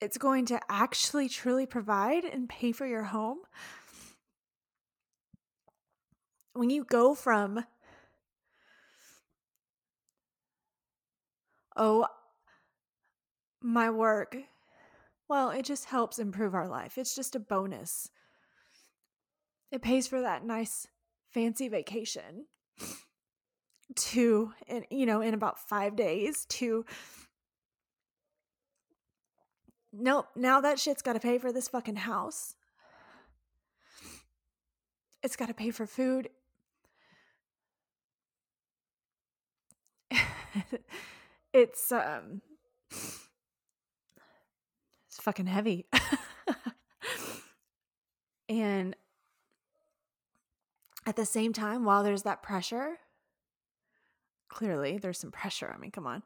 It's 0.00 0.16
going 0.16 0.46
to 0.46 0.60
actually 0.68 1.28
truly 1.28 1.66
provide 1.66 2.24
and 2.24 2.48
pay 2.48 2.72
for 2.72 2.86
your 2.86 3.02
home. 3.04 3.38
When 6.58 6.70
you 6.70 6.82
go 6.82 7.14
from, 7.14 7.64
oh, 11.76 12.08
my 13.62 13.90
work, 13.90 14.36
well, 15.28 15.50
it 15.50 15.64
just 15.64 15.84
helps 15.84 16.18
improve 16.18 16.56
our 16.56 16.66
life. 16.66 16.98
It's 16.98 17.14
just 17.14 17.36
a 17.36 17.38
bonus. 17.38 18.10
It 19.70 19.82
pays 19.82 20.08
for 20.08 20.20
that 20.20 20.44
nice, 20.44 20.88
fancy 21.30 21.68
vacation 21.68 22.46
to 23.94 24.52
you 24.90 25.06
know 25.06 25.20
in 25.20 25.34
about 25.34 25.60
5 25.60 25.94
days 25.94 26.44
to 26.46 26.84
nope 29.92 30.26
now 30.36 30.60
that 30.60 30.78
shit's 30.78 31.00
got 31.00 31.14
to 31.14 31.20
pay 31.20 31.38
for 31.38 31.52
this 31.52 31.68
fucking 31.68 31.96
house 31.96 32.54
it's 35.22 35.36
got 35.36 35.48
to 35.48 35.54
pay 35.54 35.70
for 35.70 35.86
food 35.86 36.28
it's 41.52 41.92
um 41.92 42.40
it's 45.06 45.20
fucking 45.20 45.46
heavy 45.46 45.86
and 48.48 48.96
at 51.06 51.16
the 51.16 51.26
same 51.26 51.52
time 51.52 51.84
while 51.84 52.02
there's 52.02 52.22
that 52.22 52.42
pressure 52.42 52.98
clearly 54.48 54.98
there's 54.98 55.18
some 55.18 55.30
pressure. 55.30 55.72
I 55.72 55.78
mean, 55.78 55.90
come 55.90 56.06
on. 56.06 56.22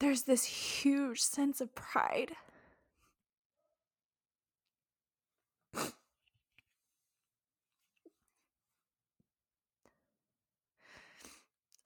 There's 0.00 0.22
this 0.22 0.44
huge 0.44 1.20
sense 1.20 1.60
of 1.60 1.74
pride. 1.74 2.32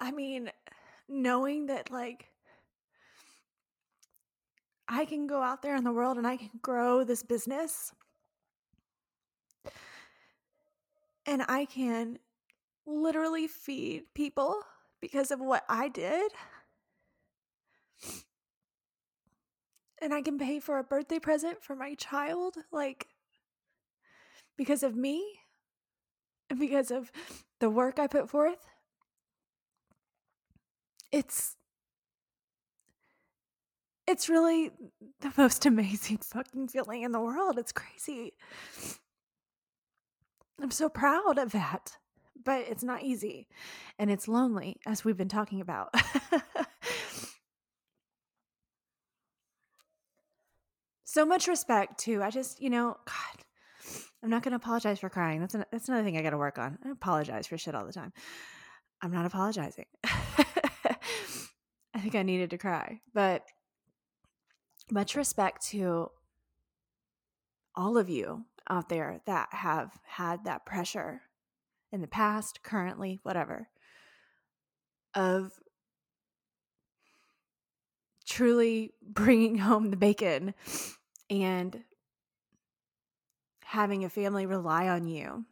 I 0.03 0.11
mean, 0.11 0.51
knowing 1.09 1.67
that, 1.67 1.93
like, 1.93 2.27
I 4.89 5.05
can 5.05 5.29
go 5.29 5.41
out 5.41 5.63
there 5.63 5.77
in 5.77 5.85
the 5.85 5.93
world 5.93 6.19
and 6.19 6.27
I 6.27 6.37
can 6.37 6.51
grow 6.61 7.05
this 7.05 7.23
business 7.23 7.93
and 11.25 11.45
I 11.49 11.67
can 11.67 12.19
literally 12.85 13.47
feed 13.47 14.03
people 14.13 14.57
because 15.01 15.31
of 15.31 15.39
what 15.39 15.63
I 15.69 15.89
did. 15.89 16.33
And 20.01 20.13
I 20.13 20.21
can 20.21 20.37
pay 20.37 20.59
for 20.59 20.79
a 20.79 20.85
birthday 20.85 21.21
present 21.21 21.63
for 21.63 21.77
my 21.77 21.95
child, 21.95 22.57
like, 22.73 23.07
because 24.57 24.83
of 24.83 24.97
me 24.97 25.25
and 26.51 26.59
because 26.59 26.91
of 26.91 27.13
the 27.61 27.71
work 27.71 28.01
I 28.01 28.09
put 28.09 28.29
forth. 28.29 28.72
It's 31.13 31.57
it's 34.07 34.29
really 34.29 34.71
the 35.21 35.33
most 35.37 35.65
amazing 35.73 36.19
fucking 36.19 36.69
feeling 36.69 37.03
in 37.03 37.13
the 37.13 37.21
world. 37.21 37.59
It's 37.59 37.73
crazy. 37.73 38.33
I'm 40.61 40.71
so 40.71 40.89
proud 40.89 41.39
of 41.39 41.53
that 41.53 41.97
but 42.45 42.67
it's 42.69 42.83
not 42.83 43.03
easy 43.03 43.47
and 43.99 44.11
it's 44.11 44.29
lonely, 44.29 44.77
as 44.87 45.05
we've 45.05 45.17
been 45.17 45.29
talking 45.29 45.61
about. 45.61 45.95
so 51.05 51.27
much 51.27 51.47
respect, 51.49 51.99
too. 51.99 52.23
I 52.23 52.31
just, 52.31 52.61
you 52.61 52.71
know, 52.71 52.97
God, 53.05 53.45
I'm 54.23 54.31
not 54.31 54.43
going 54.43 54.53
to 54.53 54.57
apologize 54.57 55.01
for 55.01 55.11
crying. 55.11 55.41
That's 55.41 55.55
an, 55.55 55.65
that's 55.71 55.89
another 55.89 56.05
thing 56.05 56.17
I 56.17 56.23
got 56.23 56.31
to 56.31 56.39
work 56.39 56.59
on. 56.59 56.79
I 56.85 56.91
apologize 56.91 57.47
for 57.47 57.59
shit 57.59 57.75
all 57.75 57.87
the 57.87 57.93
time. 57.93 58.13
I'm 59.01 59.13
not 59.13 59.27
apologizing. 59.27 59.87
I 62.03 62.05
think 62.05 62.17
I 62.17 62.25
needed 62.25 62.51
to 62.51 62.59
cry, 62.59 63.01
but 63.15 63.45
much 64.91 65.15
respect 65.15 65.65
to 65.69 66.11
all 67.77 67.97
of 67.97 68.09
you 68.09 68.47
out 68.69 68.89
there 68.89 69.21
that 69.27 69.51
have 69.53 69.93
had 70.05 70.43
that 70.43 70.67
pressure 70.67 71.23
in 71.93 72.01
the 72.01 72.09
past, 72.09 72.65
currently, 72.65 73.21
whatever, 73.23 73.69
of 75.15 75.53
truly 78.27 78.95
bringing 79.01 79.59
home 79.59 79.93
the 79.93 79.97
bacon 79.97 80.55
and 81.31 81.85
having 83.63 84.05
a 84.05 84.11
family 84.11 84.45
rely 84.45 84.89
on 84.89 85.07
you. 85.07 85.45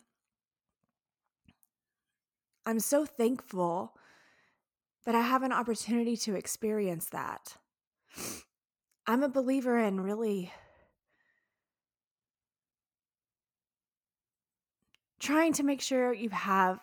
I'm 2.67 2.81
so 2.81 3.07
thankful 3.07 3.95
that 5.05 5.15
I 5.15 5.21
have 5.21 5.43
an 5.43 5.53
opportunity 5.53 6.17
to 6.19 6.35
experience 6.35 7.09
that. 7.11 7.57
I'm 9.07 9.23
a 9.23 9.29
believer 9.29 9.79
in 9.79 10.01
really 10.01 10.53
trying 15.19 15.53
to 15.55 15.63
make 15.63 15.81
sure 15.81 16.13
you 16.13 16.31
have 16.31 16.81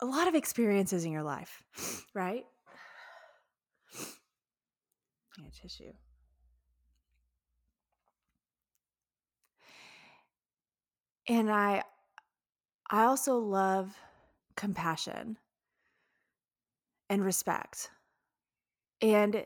a 0.00 0.06
lot 0.06 0.28
of 0.28 0.34
experiences 0.34 1.04
in 1.04 1.12
your 1.12 1.22
life, 1.22 1.62
right? 2.14 2.44
Yeah, 5.38 5.48
tissue. 5.62 5.92
And 11.28 11.50
I 11.50 11.82
I 12.90 13.04
also 13.04 13.36
love 13.36 13.96
compassion 14.56 15.36
and 17.10 17.24
respect. 17.24 17.90
And 19.02 19.44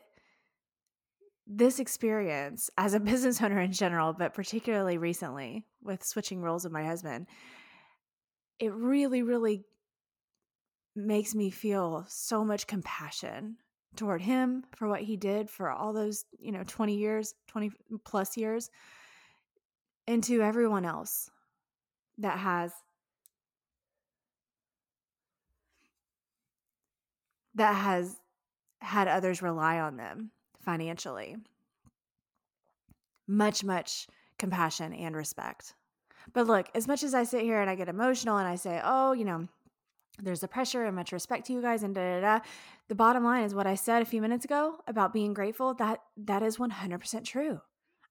this 1.47 1.79
experience 1.79 2.69
as 2.77 2.93
a 2.93 2.99
business 3.01 3.41
owner 3.41 3.59
in 3.59 3.73
general, 3.73 4.13
but 4.13 4.33
particularly 4.33 4.97
recently 4.97 5.65
with 5.83 6.05
switching 6.05 6.41
roles 6.41 6.63
with 6.63 6.71
my 6.71 6.85
husband, 6.85 7.27
it 8.59 8.73
really, 8.73 9.21
really 9.23 9.65
makes 10.95 11.35
me 11.35 11.49
feel 11.49 12.05
so 12.07 12.45
much 12.45 12.67
compassion 12.67 13.57
toward 13.97 14.21
him 14.21 14.63
for 14.75 14.87
what 14.87 15.01
he 15.01 15.17
did 15.17 15.49
for 15.49 15.69
all 15.69 15.91
those, 15.91 16.25
you 16.39 16.51
know, 16.51 16.63
20 16.65 16.95
years, 16.95 17.33
20 17.47 17.71
plus 18.05 18.37
years, 18.37 18.69
and 20.07 20.23
to 20.23 20.41
everyone 20.41 20.85
else 20.85 21.29
that 22.19 22.37
has 22.37 22.71
that 27.55 27.73
has 27.73 28.17
had 28.79 29.07
others 29.07 29.41
rely 29.41 29.79
on 29.79 29.97
them 29.97 30.31
financially. 30.63 31.35
Much, 33.27 33.63
much 33.63 34.07
compassion 34.37 34.93
and 34.93 35.15
respect. 35.15 35.73
But 36.33 36.47
look, 36.47 36.67
as 36.75 36.87
much 36.87 37.03
as 37.03 37.13
I 37.13 37.23
sit 37.23 37.41
here 37.41 37.61
and 37.61 37.69
I 37.69 37.75
get 37.75 37.89
emotional 37.89 38.37
and 38.37 38.47
I 38.47 38.55
say, 38.55 38.81
oh, 38.83 39.13
you 39.13 39.25
know, 39.25 39.47
there's 40.21 40.43
a 40.43 40.47
pressure 40.47 40.85
and 40.85 40.95
much 40.95 41.11
respect 41.11 41.47
to 41.47 41.53
you 41.53 41.61
guys 41.61 41.83
and 41.83 41.93
da 41.93 42.19
da 42.19 42.21
da. 42.21 42.45
The 42.87 42.95
bottom 42.95 43.23
line 43.23 43.43
is 43.43 43.55
what 43.55 43.67
I 43.67 43.75
said 43.75 44.01
a 44.01 44.05
few 44.05 44.21
minutes 44.21 44.45
ago 44.45 44.77
about 44.87 45.13
being 45.13 45.33
grateful. 45.33 45.73
That 45.73 46.01
that 46.17 46.43
is 46.43 46.57
100% 46.57 47.23
true. 47.25 47.61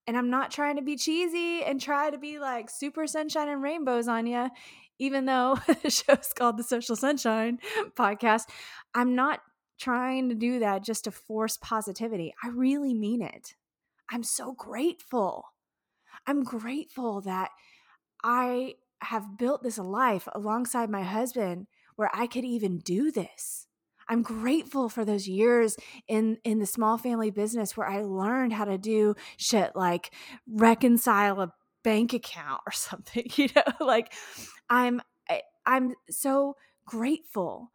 And 0.06 0.18
I'm 0.18 0.28
not 0.28 0.50
trying 0.50 0.76
to 0.76 0.82
be 0.82 0.96
cheesy 0.96 1.64
and 1.64 1.80
try 1.80 2.10
to 2.10 2.18
be 2.18 2.38
like 2.38 2.68
super 2.68 3.06
sunshine 3.06 3.48
and 3.48 3.62
rainbows 3.62 4.06
on 4.06 4.26
you, 4.26 4.50
even 4.98 5.24
though 5.26 5.58
the 5.82 5.90
show's 5.90 6.32
called 6.36 6.56
the 6.56 6.64
Social 6.64 6.96
Sunshine 6.96 7.58
Podcast. 7.96 8.44
I'm 8.94 9.14
not 9.14 9.40
trying 9.78 10.28
to 10.28 10.34
do 10.34 10.60
that 10.60 10.84
just 10.84 11.04
to 11.04 11.10
force 11.10 11.56
positivity. 11.56 12.32
I 12.42 12.48
really 12.48 12.94
mean 12.94 13.22
it. 13.22 13.54
I'm 14.10 14.22
so 14.22 14.52
grateful. 14.52 15.46
I'm 16.26 16.42
grateful 16.44 17.20
that 17.22 17.50
I 18.22 18.74
have 19.00 19.36
built 19.36 19.62
this 19.62 19.78
life 19.78 20.28
alongside 20.32 20.88
my 20.88 21.02
husband 21.02 21.66
where 21.96 22.10
I 22.14 22.26
could 22.26 22.44
even 22.44 22.78
do 22.78 23.10
this. 23.10 23.66
I'm 24.08 24.22
grateful 24.22 24.88
for 24.88 25.04
those 25.04 25.26
years 25.26 25.76
in 26.08 26.38
in 26.44 26.58
the 26.58 26.66
small 26.66 26.98
family 26.98 27.30
business 27.30 27.76
where 27.76 27.88
I 27.88 28.02
learned 28.02 28.52
how 28.52 28.66
to 28.66 28.76
do 28.76 29.14
shit 29.38 29.74
like 29.74 30.12
reconcile 30.46 31.40
a 31.40 31.52
bank 31.82 32.12
account 32.12 32.60
or 32.66 32.72
something, 32.72 33.26
you 33.36 33.48
know? 33.54 33.86
Like 33.86 34.12
I'm 34.68 35.00
I, 35.28 35.42
I'm 35.66 35.94
so 36.10 36.56
grateful 36.86 37.72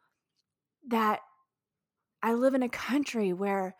that 0.88 1.20
I 2.22 2.34
live 2.34 2.54
in 2.54 2.64
a 2.64 2.70
country 2.70 3.34
where 3.34 3.76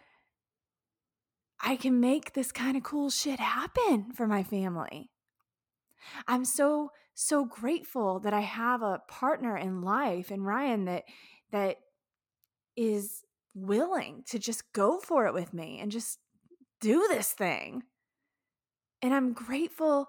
I 1.62 1.76
can 1.76 2.00
make 2.00 2.34
this 2.34 2.52
kind 2.52 2.78
of 2.78 2.84
cool 2.84 3.10
shit 3.10 3.40
happen 3.40 4.12
for 4.14 4.28
my 4.28 4.44
family. 4.44 5.10
I'm 6.28 6.46
so 6.46 6.92
so 7.14 7.44
grateful 7.44 8.20
that 8.22 8.34
I 8.34 8.40
have 8.42 8.82
a 8.82 9.02
partner 9.10 9.58
in 9.58 9.82
life 9.82 10.32
and 10.32 10.46
Ryan 10.46 10.86
that 10.86 11.04
that 11.52 11.78
is 12.78 13.24
willing 13.54 14.24
to 14.28 14.40
just 14.40 14.72
go 14.72 15.00
for 15.00 15.26
it 15.26 15.34
with 15.34 15.54
me 15.54 15.80
and 15.82 15.92
just 15.92 16.20
do 16.80 17.06
this 17.10 17.34
thing. 17.34 17.84
And 19.02 19.14
I'm 19.14 19.34
grateful 19.34 20.08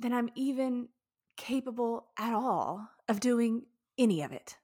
that 0.00 0.12
I'm 0.12 0.30
even 0.34 0.88
capable 1.36 2.06
at 2.18 2.32
all 2.32 2.88
of 3.08 3.20
doing 3.20 3.62
any 3.98 4.22
of 4.22 4.32
it. 4.32 4.56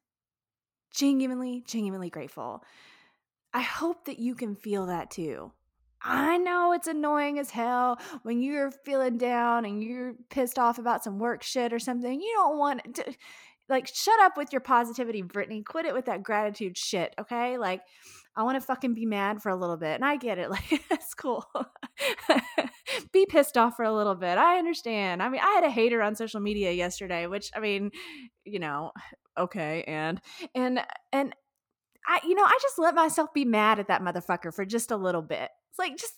Genuinely, 0.93 1.63
genuinely 1.67 2.11
grateful. 2.11 2.65
I 3.53 3.61
hope 3.63 4.05
that 4.07 4.19
you 4.19 4.35
can 4.35 4.55
feel 4.55 4.87
that 4.87 5.11
too. 5.11 5.53
I 6.03 6.39
know 6.39 6.73
it's 6.73 6.87
annoying 6.87 7.39
as 7.39 7.51
hell 7.51 8.01
when 8.23 8.41
you're 8.41 8.71
feeling 8.71 9.19
down 9.19 9.65
and 9.67 9.83
you're 9.85 10.15
pissed 10.31 10.59
off 10.59 10.79
about 10.79 11.05
some 11.05 11.19
work 11.19 11.43
shit 11.43 11.73
or 11.73 11.79
something. 11.79 12.21
You 12.21 12.33
don't 12.37 12.59
want 12.59 12.95
to 12.95 13.15
like 13.69 13.87
shut 13.87 14.19
up 14.21 14.37
with 14.37 14.53
your 14.53 14.61
positivity, 14.61 15.23
Britney. 15.23 15.65
Quit 15.65 15.87
it 15.87 15.95
with 15.95 16.07
that 16.07 16.23
gratitude 16.23 16.79
shit, 16.79 17.15
okay? 17.21 17.59
Like 17.59 17.83
I 18.35 18.45
want 18.45 18.57
to 18.57 18.67
fucking 18.67 18.95
be 18.95 19.05
mad 19.05 19.43
for 19.43 19.51
a 19.51 19.57
little 19.57 19.77
bit. 19.77 19.95
And 19.95 20.05
I 20.05 20.17
get 20.17 20.39
it. 20.39 20.51
Like 20.71 20.83
that's 20.89 21.15
cool. 21.15 21.45
be 23.13 23.27
pissed 23.27 23.57
off 23.57 23.77
for 23.77 23.85
a 23.85 23.95
little 23.95 24.15
bit. 24.15 24.39
I 24.39 24.59
understand. 24.59 25.23
I 25.23 25.29
mean, 25.29 25.41
I 25.41 25.51
had 25.53 25.65
a 25.65 25.71
hater 25.71 26.03
on 26.03 26.15
social 26.15 26.41
media 26.41 26.73
yesterday, 26.73 27.27
which 27.27 27.51
I 27.55 27.61
mean, 27.61 27.91
you 28.45 28.59
know, 28.59 28.93
okay, 29.39 29.85
and 29.87 30.21
and 30.55 30.81
and 31.13 31.35
I 32.07 32.21
you 32.25 32.35
know, 32.35 32.45
I 32.45 32.59
just 32.63 32.79
let 32.79 32.95
myself 32.95 33.33
be 33.35 33.45
mad 33.45 33.79
at 33.79 33.89
that 33.89 34.03
motherfucker 34.03 34.55
for 34.55 34.65
just 34.65 34.91
a 34.91 34.97
little 34.97 35.23
bit. 35.23 35.49
It's 35.71 35.79
like 35.79 35.97
just 35.97 36.15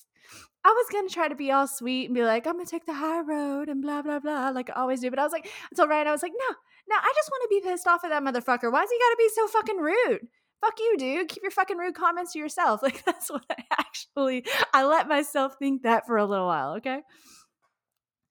I 0.65 0.69
was 0.69 0.87
gonna 0.93 1.09
try 1.09 1.29
to 1.29 1.35
be 1.35 1.51
all 1.51 1.67
sweet 1.67 2.07
and 2.07 2.15
be 2.15 2.25
like, 2.25 2.47
I'm 2.47 2.55
gonna 2.55 2.67
take 2.67 2.87
the 2.87 2.95
high 2.95 3.21
road 3.21 3.69
and 3.69 3.83
blah 3.83 4.03
blah 4.03 4.21
blah, 4.21 4.51
like 4.51 4.71
I 4.71 4.75
always 4.75 5.01
do. 5.01 5.11
But 5.11 5.19
I 5.19 5.25
was 5.25 5.33
like, 5.33 5.51
until 5.71 5.89
Ryan, 5.89 6.07
I 6.09 6.13
was 6.13 6.23
like, 6.23 6.33
no, 6.33 6.57
no, 6.89 6.97
I 6.97 7.13
just 7.15 7.31
want 7.31 7.43
to 7.43 7.49
be 7.49 7.69
pissed 7.69 7.87
off 7.87 8.05
at 8.05 8.11
that 8.11 8.23
motherfucker. 8.23 8.73
Why's 8.73 8.91
he 8.91 8.99
gotta 8.99 9.17
be 9.19 9.29
so 9.35 9.49
fucking 9.49 9.77
rude? 9.77 10.29
Fuck 10.63 10.79
you, 10.79 10.97
dude. 10.97 11.29
Keep 11.29 11.43
your 11.43 11.51
fucking 11.51 11.77
rude 11.77 11.95
comments 11.95 12.33
to 12.33 12.39
yourself. 12.39 12.81
Like 12.93 13.05
that's 13.05 13.31
what 13.31 13.45
I 13.51 13.63
actually 13.79 14.47
I 14.73 14.85
let 14.85 15.09
myself 15.09 15.57
think 15.59 15.83
that 15.83 16.07
for 16.07 16.17
a 16.17 16.25
little 16.25 16.47
while, 16.47 16.77
okay? 16.77 17.01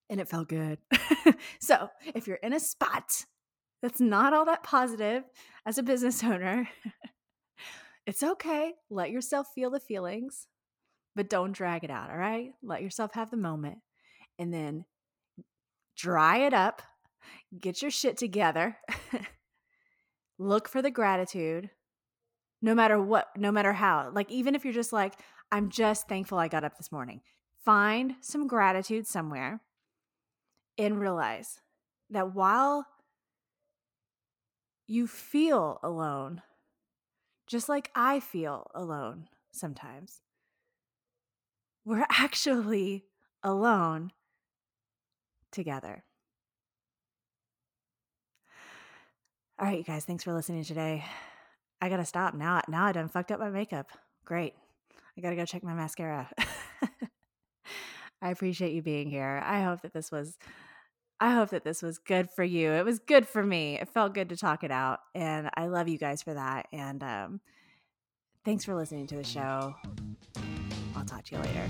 And 0.10 0.20
it 0.20 0.28
felt 0.28 0.50
good. 0.50 0.80
so 1.60 1.90
if 2.16 2.28
you're 2.28 2.38
in 2.38 2.54
a 2.54 2.60
spot 2.60 3.26
that's 3.82 4.02
not 4.02 4.34
all 4.34 4.46
that 4.46 4.64
positive 4.64 5.24
as 5.66 5.78
a 5.78 5.84
business 5.84 6.24
owner, 6.24 6.68
it's 8.08 8.24
okay. 8.24 8.74
Let 8.90 9.12
yourself 9.12 9.48
feel 9.54 9.70
the 9.70 9.80
feelings 9.80 10.48
but 11.16 11.30
don't 11.30 11.52
drag 11.52 11.84
it 11.84 11.92
out, 11.92 12.10
all 12.10 12.18
right? 12.18 12.52
Let 12.64 12.82
yourself 12.82 13.14
have 13.14 13.32
the 13.32 13.38
moment 13.38 13.80
and 14.40 14.54
then 14.54 14.86
dry 15.98 16.38
it 16.40 16.54
up, 16.54 16.82
get 17.60 17.82
your 17.82 17.92
shit 17.92 18.18
together, 18.18 18.78
look 20.40 20.68
for 20.68 20.82
the 20.82 20.92
gratitude, 20.92 21.70
no 22.62 22.76
matter 22.76 23.02
what, 23.02 23.36
no 23.38 23.52
matter 23.52 23.74
how. 23.74 24.12
Like, 24.14 24.30
even 24.32 24.56
if 24.56 24.64
you're 24.64 24.74
just 24.74 24.94
like, 24.94 25.16
I'm 25.52 25.70
just 25.70 26.08
thankful 26.08 26.38
I 26.38 26.48
got 26.48 26.64
up 26.64 26.78
this 26.78 26.92
morning, 26.92 27.22
find 27.64 28.16
some 28.22 28.48
gratitude 28.48 29.08
somewhere 29.08 29.62
and 30.78 31.00
realize 31.00 31.60
that 32.10 32.34
while 32.34 32.86
you 34.88 35.08
feel 35.08 35.80
alone, 35.84 36.42
just 37.48 37.70
like 37.70 37.92
I 37.96 38.20
feel 38.20 38.70
alone 38.74 39.28
sometimes, 39.52 40.22
we're 41.86 42.06
actually 42.12 43.06
alone 43.44 44.12
together. 45.52 46.04
All 49.60 49.68
right, 49.68 49.78
you 49.78 49.84
guys, 49.84 50.06
thanks 50.06 50.24
for 50.24 50.34
listening 50.34 50.64
today. 50.64 51.06
I 51.82 51.90
gotta 51.90 52.06
stop 52.06 52.34
now. 52.34 52.62
Now 52.68 52.86
I 52.86 52.92
done 52.92 53.10
fucked 53.10 53.32
up 53.32 53.40
my 53.40 53.50
makeup. 53.50 53.90
Great. 54.26 54.54
I 55.18 55.22
gotta 55.22 55.36
go 55.36 55.46
check 55.46 55.64
my 55.64 55.74
mascara. 55.74 56.30
I 58.22 58.30
appreciate 58.30 58.74
you 58.74 58.82
being 58.82 59.10
here. 59.10 59.42
I 59.44 59.64
hope 59.64 59.82
that 59.82 59.94
this 59.94 60.12
was 60.12 60.38
I 61.20 61.36
hope 61.36 61.50
that 61.50 61.64
this 61.64 61.84
was 61.84 62.00
good 62.00 62.30
for 62.32 62.44
you. 62.44 62.72
It 62.72 62.84
was 62.84 62.98
good 62.98 63.28
for 63.28 63.44
me. 63.44 63.80
It 63.80 63.90
felt 63.90 64.16
good 64.16 64.30
to 64.30 64.38
talk 64.38 64.64
it 64.64 64.72
out. 64.72 65.02
And 65.14 65.52
I 65.56 65.68
love 65.68 65.88
you 65.88 66.00
guys 66.00 66.24
for 66.24 66.34
that. 66.34 66.68
And 66.74 67.04
um, 67.04 67.42
thanks 68.44 68.66
for 68.66 68.74
listening 68.74 69.06
to 69.08 69.18
the 69.18 69.24
show. 69.24 69.76
I'll 70.96 71.06
talk 71.06 71.24
to 71.26 71.36
you 71.36 71.42
later. 71.42 71.70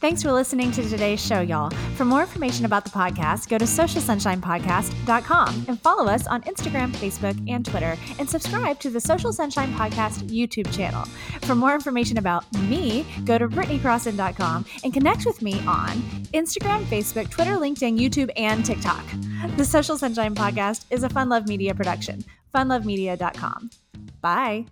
Thanks 0.00 0.22
for 0.22 0.32
listening 0.32 0.72
to 0.72 0.88
today's 0.88 1.24
show, 1.24 1.42
y'all. 1.42 1.68
For 1.94 2.06
more 2.06 2.22
information 2.22 2.64
about 2.64 2.84
the 2.84 2.90
podcast, 2.90 3.50
go 3.50 3.58
to 3.58 3.66
socialsunshinepodcast.com 3.66 5.64
and 5.68 5.78
follow 5.78 6.06
us 6.06 6.26
on 6.26 6.40
Instagram, 6.44 6.90
Facebook, 6.92 7.38
and 7.50 7.66
Twitter, 7.66 7.98
and 8.18 8.28
subscribe 8.28 8.80
to 8.80 8.88
the 8.88 8.98
Social 9.00 9.30
Sunshine 9.30 9.74
Podcast 9.74 10.22
YouTube 10.30 10.74
channel. 10.74 11.04
For 11.42 11.54
more 11.54 11.74
information 11.74 12.16
about 12.16 12.50
me, 12.62 13.04
go 13.26 13.36
to 13.36 13.46
BritneyCrosson.com 13.46 14.64
and 14.84 14.94
connect 14.94 15.26
with 15.26 15.42
me 15.42 15.60
on 15.66 15.90
Instagram, 16.32 16.84
Facebook, 16.84 17.28
Twitter, 17.28 17.52
LinkedIn, 17.56 18.00
YouTube, 18.00 18.30
and 18.36 18.64
TikTok. 18.64 19.04
The 19.58 19.64
Social 19.66 19.98
Sunshine 19.98 20.34
Podcast 20.34 20.86
is 20.88 21.02
a 21.02 21.10
Fun 21.10 21.28
Love 21.28 21.46
Media 21.46 21.74
production. 21.74 22.24
FunLoveMedia.com. 22.54 23.68
Bye. 24.22 24.64